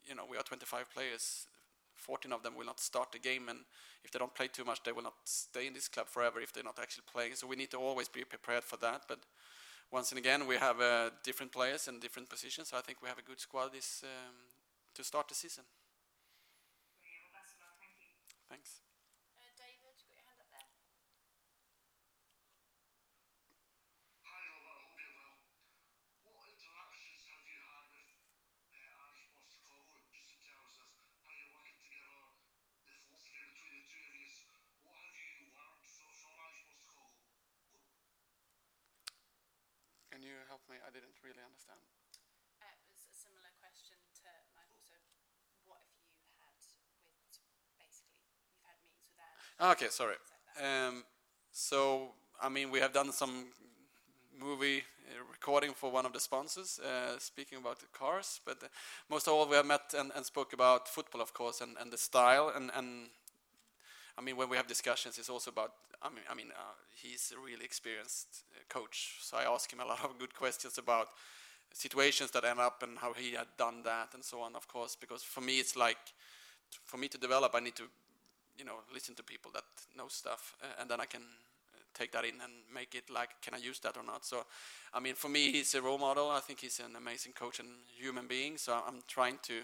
you 0.08 0.16
know 0.16 0.24
we 0.30 0.38
are 0.38 0.44
25 0.44 0.92
players. 0.94 1.48
14 1.96 2.32
of 2.32 2.44
them 2.44 2.56
will 2.56 2.66
not 2.66 2.80
start 2.80 3.12
the 3.12 3.20
game, 3.20 3.50
and 3.50 3.60
if 4.06 4.12
they 4.12 4.20
don't 4.20 4.34
play 4.34 4.48
too 4.48 4.64
much, 4.64 4.82
they 4.84 4.94
will 4.94 5.04
not 5.04 5.16
stay 5.26 5.68
in 5.68 5.74
this 5.74 5.90
club 5.90 6.08
forever 6.08 6.40
if 6.40 6.54
they're 6.54 6.64
not 6.64 6.80
actually 6.82 7.04
playing. 7.12 7.36
So 7.36 7.46
we 7.46 7.58
need 7.58 7.72
to 7.72 7.78
always 7.78 8.08
be 8.08 8.24
prepared 8.24 8.64
for 8.64 8.78
that. 8.78 9.04
But 9.08 9.20
once 9.92 10.12
and 10.12 10.20
again, 10.20 10.48
we 10.48 10.56
have 10.56 10.80
uh, 10.80 11.10
different 11.24 11.52
players 11.52 11.88
and 11.88 12.00
different 12.00 12.30
positions. 12.30 12.70
So 12.70 12.78
I 12.78 12.82
think 12.82 13.02
we 13.02 13.10
have 13.10 13.20
a 13.20 13.24
good 13.24 13.40
squad 13.40 13.74
this 13.74 14.04
um, 14.04 14.36
to 14.96 15.04
start 15.04 15.28
the 15.28 15.36
season. 15.36 15.64
Brilliant. 17.02 17.26
Well, 17.34 17.42
best 17.42 17.54
of 17.56 17.62
luck. 17.64 17.76
Thank 17.82 17.98
you. 18.00 18.12
Thanks. 18.50 18.82
Uh, 19.38 19.50
David, 19.58 19.82
got 19.84 19.98
your 20.14 20.24
hand 20.24 20.40
up 20.40 20.50
there. 20.54 20.70
Hi, 24.30 24.42
Robert. 24.52 24.70
I 24.70 24.82
hope 24.84 24.96
you're 25.00 25.16
well. 25.18 25.36
What 26.38 26.48
interactions 26.54 27.22
have 27.30 27.44
you 27.50 27.58
had 27.58 27.86
with 27.90 28.10
uh, 28.78 29.06
Irish 29.10 29.26
Postecoglou, 29.34 30.06
just 30.14 30.30
in 30.34 30.42
terms 30.46 30.76
of 30.84 30.90
how 31.26 31.34
you're 31.34 31.54
working 31.56 31.80
together, 31.82 32.22
the 32.86 32.94
philosophy 33.10 33.42
between 33.50 33.74
the 33.82 33.88
two 33.90 34.04
of 34.06 34.14
you? 34.22 34.30
What 34.86 35.00
have 35.00 35.14
you 35.18 35.50
learned 35.50 35.88
from, 35.90 36.12
from 36.14 36.34
Irish 36.46 36.62
Postecoglou? 36.70 37.26
Can 40.12 40.22
you 40.22 40.36
help 40.52 40.62
me? 40.68 40.78
I 40.84 40.90
didn't 41.76 41.94
really 41.94 42.10
understand. 42.10 42.58
Uh, 42.62 42.74
it 42.74 42.88
was 42.90 43.04
a 43.06 43.14
similar 43.14 43.52
question 43.62 43.98
to 44.24 44.30
Michael. 44.56 44.82
So, 44.82 44.96
what 45.68 45.82
have 45.84 45.94
you 45.94 46.34
had 46.42 46.56
with 46.64 46.82
basically 47.78 48.26
you've 48.50 48.64
had 48.66 48.78
meetings 48.82 49.06
with 49.06 49.20
Ange? 49.20 49.76
Okay, 49.76 49.90
sorry. 49.90 50.18
Um, 50.58 51.04
so, 51.52 52.14
I 52.42 52.50
mean, 52.50 52.72
we 52.72 52.80
have 52.80 52.94
done 52.94 53.12
some 53.12 53.52
movie 54.38 54.84
uh, 55.10 55.24
recording 55.32 55.74
for 55.74 55.92
one 55.92 56.06
of 56.06 56.14
the 56.14 56.20
sponsors, 56.20 56.80
uh, 56.80 57.18
speaking 57.20 57.58
about 57.58 57.80
the 57.80 57.88
cars, 57.92 58.40
but 58.46 58.64
uh, 58.64 58.68
most 59.10 59.28
of 59.28 59.34
all, 59.34 59.48
we 59.48 59.56
have 59.56 59.66
met 59.66 59.94
and, 59.98 60.12
and 60.16 60.26
spoke 60.26 60.54
about 60.54 60.88
football, 60.88 61.22
of 61.22 61.34
course, 61.34 61.62
and, 61.62 61.76
and 61.80 61.92
the 61.92 61.98
style. 61.98 62.52
And, 62.56 62.72
and 62.76 63.10
I 64.18 64.22
mean, 64.22 64.36
when 64.38 64.50
we 64.50 64.58
have 64.58 64.68
discussions, 64.68 65.18
it's 65.18 65.30
also 65.30 65.52
about. 65.52 65.72
I 66.02 66.10
mean, 66.10 66.24
I 66.30 66.34
mean, 66.36 66.52
uh, 66.56 66.76
he's 66.96 67.34
a 67.36 67.40
really 67.40 67.66
experienced 67.66 68.44
uh, 68.56 68.60
coach, 68.70 69.18
so 69.22 69.38
I 69.38 69.44
ask 69.44 69.72
him 69.72 69.82
a 69.82 69.86
lot 69.86 70.04
of 70.04 70.18
good 70.18 70.34
questions 70.34 70.78
about 70.78 71.08
situations 71.74 72.32
that 72.32 72.44
end 72.44 72.60
up 72.60 72.84
and 72.84 72.98
how 72.98 73.14
he 73.14 73.32
had 73.32 73.48
done 73.58 73.84
that 73.84 74.10
and 74.14 74.24
so 74.24 74.42
on. 74.42 74.56
Of 74.56 74.68
course, 74.68 74.96
because 74.96 75.24
for 75.24 75.42
me, 75.42 75.60
it's 75.60 75.76
like 75.76 75.98
for 76.86 76.98
me 76.98 77.08
to 77.08 77.18
develop, 77.18 77.54
I 77.56 77.60
need 77.60 77.76
to 77.76 77.84
you 78.60 78.66
know 78.66 78.80
listen 78.94 79.16
to 79.16 79.24
people 79.24 79.50
that 79.54 79.64
know 79.98 80.08
stuff 80.10 80.56
uh, 80.62 80.82
and 80.82 80.92
then 80.92 81.00
i 81.00 81.06
can 81.06 81.22
uh, 81.22 81.80
take 81.94 82.12
that 82.12 82.26
in 82.26 82.36
and 82.44 82.52
make 82.74 82.94
it 82.94 83.10
like 83.10 83.30
can 83.42 83.54
i 83.54 83.58
use 83.58 83.80
that 83.80 83.96
or 83.96 84.04
not? 84.04 84.26
So 84.26 84.46
i 84.94 85.00
mean 85.00 85.16
for 85.16 85.30
me 85.30 85.52
he's 85.52 85.74
a 85.76 85.82
role 85.82 85.98
model. 85.98 86.30
I 86.30 86.42
think 86.42 86.60
he's 86.60 86.80
an 86.80 86.96
amazing 86.98 87.32
coach 87.32 87.60
and 87.60 87.70
human 87.98 88.28
being. 88.28 88.58
So 88.58 88.74
i'm 88.86 89.00
trying 89.08 89.40
to 89.44 89.62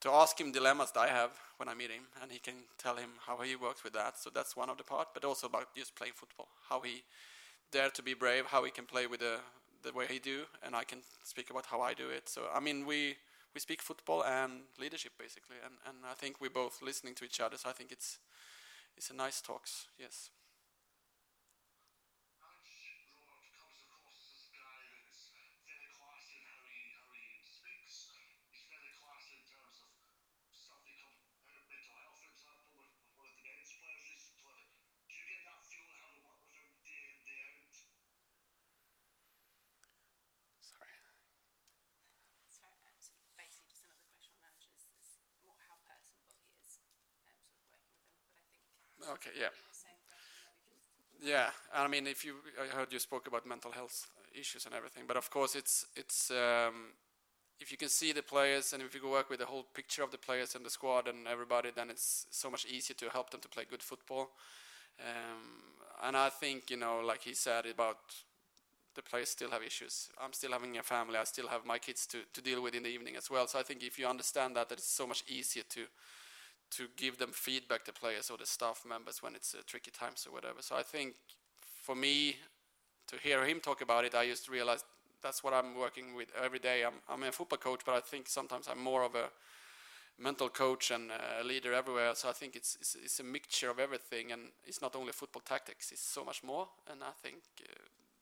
to 0.00 0.10
ask 0.10 0.40
him 0.40 0.50
dilemmas 0.50 0.90
that 0.92 1.00
i 1.00 1.08
have 1.08 1.30
when 1.58 1.68
i 1.68 1.74
meet 1.74 1.90
him 1.90 2.04
and 2.20 2.32
he 2.32 2.40
can 2.40 2.54
tell 2.76 2.96
him 2.96 3.10
how 3.26 3.38
he 3.38 3.54
works 3.54 3.84
with 3.84 3.92
that. 3.92 4.18
So 4.18 4.30
that's 4.34 4.56
one 4.56 4.68
of 4.68 4.76
the 4.78 4.84
part 4.84 5.08
but 5.14 5.24
also 5.24 5.46
about 5.46 5.74
just 5.76 5.94
playing 5.94 6.14
football 6.16 6.48
how 6.68 6.80
he 6.80 7.04
dare 7.70 7.90
to 7.90 8.02
be 8.02 8.14
brave 8.14 8.46
how 8.46 8.64
he 8.64 8.70
can 8.70 8.84
play 8.84 9.06
with 9.06 9.20
the 9.20 9.38
the 9.82 9.92
way 9.92 10.06
he 10.08 10.18
do 10.18 10.42
and 10.64 10.74
i 10.76 10.84
can 10.84 10.98
speak 11.24 11.50
about 11.50 11.66
how 11.66 11.80
i 11.80 11.94
do 11.94 12.08
it 12.08 12.28
so 12.28 12.42
i 12.54 12.60
mean 12.60 12.86
we 12.86 13.16
we 13.54 13.60
speak 13.60 13.82
football 13.82 14.24
and 14.24 14.62
leadership 14.80 15.12
basically, 15.18 15.56
and, 15.64 15.74
and 15.86 15.98
I 16.10 16.14
think 16.14 16.40
we're 16.40 16.50
both 16.50 16.80
listening 16.82 17.14
to 17.16 17.24
each 17.24 17.40
other. 17.40 17.56
So 17.58 17.68
I 17.68 17.72
think 17.72 17.92
it's 17.92 18.18
it's 18.96 19.10
a 19.10 19.14
nice 19.14 19.40
talks. 19.40 19.86
Yes. 19.98 20.30
Ange, 22.42 23.12
Robert 23.20 23.52
comes 23.58 23.76
across 23.84 24.16
as 24.16 24.32
this 24.32 24.48
guy 24.56 24.80
that's 24.92 25.32
very 25.66 25.88
classy 25.96 26.36
in 26.40 26.44
how 26.48 26.62
he, 26.64 26.80
how 26.96 27.08
he 27.12 27.28
speaks. 27.44 28.08
He's 28.52 28.68
very 28.72 28.92
classy 29.00 29.36
in 29.36 29.44
terms 29.52 29.78
of 29.84 29.90
stuff 30.52 30.80
that 30.86 30.96
come 30.96 31.12
out 31.12 31.60
of 31.60 31.64
mental 31.68 31.94
health, 32.00 32.16
for 32.22 32.30
example, 32.32 32.72
with, 32.80 32.92
with 32.96 33.12
one 33.20 33.28
of 33.28 33.36
the 33.36 33.44
men's 33.44 33.70
players 33.76 34.04
recently. 34.08 34.64
Do 35.08 35.12
you 35.12 35.24
get 35.28 35.42
that 35.44 35.60
feeling 35.68 35.92
having 36.00 36.22
worked 36.24 36.44
with 36.46 36.54
him 36.56 36.68
day 36.86 37.00
in, 37.12 37.18
day 37.26 37.40
out? 37.60 37.74
Sorry. 40.62 40.92
Sorry, 42.48 42.78
uh, 42.86 42.96
so 43.02 43.12
basically 43.36 43.68
just 43.68 43.82
another 43.84 44.04
question 44.06 44.32
on 44.38 44.46
Ange 44.46 44.66
is, 44.70 44.84
is 44.96 45.10
more 45.42 45.56
how 45.66 45.76
personable 45.82 46.30
he 46.38 46.46
is, 46.62 46.78
um, 47.26 47.42
sort 49.02 49.10
of 49.10 49.11
Okay, 49.22 49.30
yeah. 49.40 49.48
Yeah, 51.22 51.50
I 51.74 51.86
mean, 51.88 52.06
if 52.06 52.24
you, 52.24 52.34
I 52.60 52.74
heard 52.74 52.92
you 52.92 52.98
spoke 52.98 53.28
about 53.28 53.46
mental 53.46 53.70
health 53.70 54.08
issues 54.34 54.66
and 54.66 54.74
everything, 54.74 55.04
but 55.06 55.16
of 55.16 55.30
course, 55.30 55.54
it's 55.54 55.86
it's 55.94 56.30
um, 56.30 56.94
if 57.60 57.70
you 57.72 57.78
can 57.78 57.88
see 57.88 58.12
the 58.12 58.22
players 58.22 58.72
and 58.72 58.82
if 58.82 58.94
you 58.94 59.00
can 59.00 59.10
work 59.10 59.30
with 59.30 59.40
the 59.40 59.46
whole 59.46 59.64
picture 59.74 60.02
of 60.02 60.10
the 60.12 60.18
players 60.18 60.54
and 60.56 60.66
the 60.66 60.70
squad 60.70 61.08
and 61.08 61.28
everybody, 61.28 61.70
then 61.74 61.90
it's 61.90 62.26
so 62.30 62.50
much 62.50 62.66
easier 62.66 62.96
to 62.96 63.10
help 63.10 63.30
them 63.30 63.40
to 63.40 63.48
play 63.48 63.64
good 63.70 63.82
football. 63.82 64.30
Um, 65.00 65.42
and 66.04 66.16
I 66.16 66.30
think 66.30 66.70
you 66.70 66.78
know, 66.78 67.00
like 67.06 67.22
he 67.22 67.34
said 67.34 67.66
about 67.66 67.98
the 68.94 69.02
players 69.02 69.30
still 69.30 69.50
have 69.50 69.62
issues. 69.62 70.08
I'm 70.22 70.32
still 70.32 70.52
having 70.52 70.76
a 70.78 70.82
family. 70.82 71.16
I 71.16 71.24
still 71.24 71.48
have 71.48 71.64
my 71.64 71.78
kids 71.78 72.06
to, 72.08 72.18
to 72.34 72.42
deal 72.42 72.62
with 72.62 72.74
in 72.74 72.82
the 72.82 72.90
evening 72.90 73.16
as 73.16 73.30
well. 73.30 73.46
So 73.46 73.58
I 73.58 73.62
think 73.62 73.82
if 73.82 73.98
you 73.98 74.06
understand 74.06 74.56
that, 74.56 74.68
that 74.68 74.78
it's 74.78 74.90
so 74.92 75.06
much 75.06 75.24
easier 75.28 75.62
to 75.70 75.84
to 76.72 76.88
give 76.96 77.18
them 77.18 77.30
feedback 77.32 77.84
to 77.84 77.92
players 77.92 78.30
or 78.30 78.38
the 78.38 78.46
staff 78.46 78.84
members 78.88 79.22
when 79.22 79.34
it's 79.34 79.54
tricky 79.66 79.90
times 79.90 80.26
or 80.26 80.32
whatever. 80.32 80.60
So 80.60 80.76
I 80.76 80.82
think 80.82 81.14
for 81.82 81.94
me 81.94 82.36
to 83.08 83.16
hear 83.16 83.44
him 83.44 83.60
talk 83.60 83.82
about 83.82 84.04
it, 84.04 84.14
I 84.14 84.26
just 84.26 84.48
realized 84.48 84.84
that's 85.22 85.44
what 85.44 85.52
I'm 85.52 85.76
working 85.76 86.14
with 86.14 86.28
every 86.42 86.58
day. 86.58 86.84
I'm, 86.84 86.94
I'm 87.08 87.22
a 87.22 87.32
football 87.32 87.58
coach, 87.58 87.82
but 87.84 87.94
I 87.94 88.00
think 88.00 88.28
sometimes 88.28 88.68
I'm 88.68 88.82
more 88.82 89.04
of 89.04 89.14
a 89.14 89.30
mental 90.18 90.48
coach 90.48 90.90
and 90.90 91.10
a 91.40 91.44
leader 91.44 91.72
everywhere. 91.72 92.14
So 92.14 92.28
I 92.28 92.32
think 92.32 92.56
it's, 92.56 92.76
it's, 92.80 92.96
it's 93.02 93.20
a 93.20 93.24
mixture 93.24 93.70
of 93.70 93.78
everything, 93.78 94.32
and 94.32 94.42
it's 94.66 94.80
not 94.80 94.96
only 94.96 95.12
football 95.12 95.42
tactics. 95.44 95.92
It's 95.92 96.02
so 96.02 96.24
much 96.24 96.42
more. 96.42 96.68
And 96.90 97.02
I 97.02 97.12
think 97.22 97.36
uh, 97.60 97.72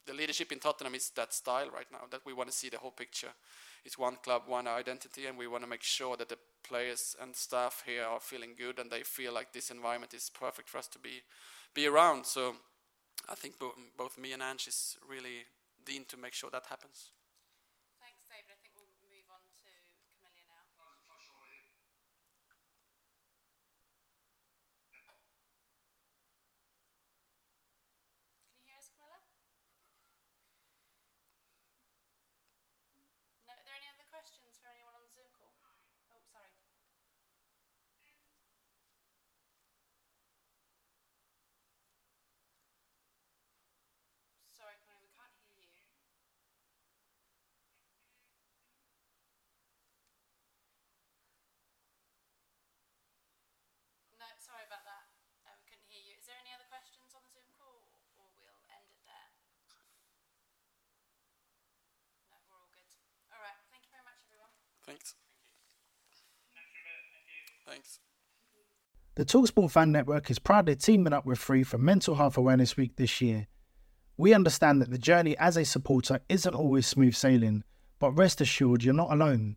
the 0.06 0.14
leadership 0.14 0.52
in 0.52 0.58
Tottenham 0.58 0.94
is 0.94 1.10
that 1.10 1.32
style 1.34 1.70
right 1.70 1.86
now. 1.92 2.02
That 2.10 2.24
we 2.26 2.32
want 2.32 2.50
to 2.50 2.56
see 2.56 2.68
the 2.68 2.78
whole 2.78 2.90
picture. 2.90 3.32
It's 3.84 3.98
one 3.98 4.16
club, 4.16 4.42
one 4.46 4.66
identity, 4.68 5.26
and 5.26 5.38
we 5.38 5.46
want 5.46 5.64
to 5.64 5.70
make 5.70 5.82
sure 5.82 6.16
that 6.16 6.28
the 6.28 6.38
players 6.62 7.16
and 7.20 7.34
staff 7.34 7.82
here 7.86 8.04
are 8.04 8.20
feeling 8.20 8.50
good 8.56 8.78
and 8.78 8.90
they 8.90 9.02
feel 9.02 9.32
like 9.32 9.52
this 9.52 9.70
environment 9.70 10.14
is 10.14 10.30
perfect 10.30 10.68
for 10.68 10.78
us 10.78 10.88
to 10.88 10.98
be 10.98 11.22
be 11.74 11.86
around. 11.86 12.26
So 12.26 12.56
I 13.28 13.34
think 13.34 13.58
bo- 13.58 13.74
both 13.96 14.18
me 14.18 14.32
and 14.32 14.42
Ange 14.42 14.68
is 14.68 14.96
really 15.08 15.46
dean 15.84 16.04
to 16.06 16.16
make 16.16 16.34
sure 16.34 16.50
that 16.50 16.66
happens. 16.66 17.12
Thanks, 18.00 18.24
David. 18.28 18.50
I 18.52 18.58
think 18.62 18.74
we'll 18.76 18.90
move 19.08 19.28
on 19.30 19.40
to 19.64 19.70
Camilla 20.20 20.60
now. 20.76 20.94
Can 28.52 28.58
you 28.58 28.64
hear 28.68 28.78
us, 28.78 28.90
Camilla? 28.92 29.20
No. 33.46 33.52
Are 33.52 33.62
there 33.64 33.76
any 33.76 33.88
other 33.90 34.06
questions 34.08 34.56
for 34.62 34.68
anyone 34.72 34.94
on 34.96 35.02
the 35.04 35.12
Zoom 35.12 35.28
call? 35.36 35.52
Oh, 36.12 36.22
sorry. 36.32 36.50
Sorry, 44.52 44.76
Camilla, 44.84 45.00
we 45.00 45.08
can't 45.16 45.32
hear 45.56 45.64
you. 45.64 45.82
No, 54.18 54.26
sorry 54.50 54.66
about 54.66 54.82
that. 54.82 55.06
Uh, 55.46 55.54
we 55.54 55.62
couldn't 55.70 55.86
hear 55.86 56.02
you. 56.02 56.18
Is 56.18 56.26
there 56.26 56.34
any 56.42 56.50
other 56.50 56.66
questions 56.66 57.14
on 57.14 57.22
the 57.22 57.30
Zoom 57.30 57.46
call, 57.54 57.86
or 58.18 58.26
we'll 58.34 58.58
end 58.66 58.90
it 58.90 58.98
there? 59.06 59.30
No, 62.34 62.34
we're 62.50 62.58
all 62.58 62.66
good. 62.74 62.90
All 63.30 63.38
right. 63.38 63.54
Thank 63.70 63.86
you 63.86 63.94
very 63.94 64.02
much, 64.02 64.18
everyone. 64.26 64.50
Thanks. 64.82 65.14
Thanks. 67.62 68.02
The 69.14 69.24
Talksport 69.24 69.70
Fan 69.70 69.92
Network 69.92 70.30
is 70.30 70.38
proudly 70.42 70.74
teaming 70.74 71.12
up 71.12 71.26
with 71.26 71.38
Free 71.38 71.62
for 71.62 71.78
Mental 71.78 72.16
Health 72.16 72.36
Awareness 72.36 72.76
Week 72.76 72.96
this 72.96 73.20
year. 73.20 73.46
We 74.16 74.34
understand 74.34 74.82
that 74.82 74.90
the 74.90 74.98
journey 74.98 75.38
as 75.38 75.56
a 75.56 75.64
supporter 75.64 76.20
isn't 76.28 76.54
always 76.54 76.86
smooth 76.86 77.14
sailing, 77.14 77.62
but 77.98 78.12
rest 78.12 78.40
assured 78.40 78.82
you're 78.82 78.94
not 78.94 79.12
alone. 79.12 79.56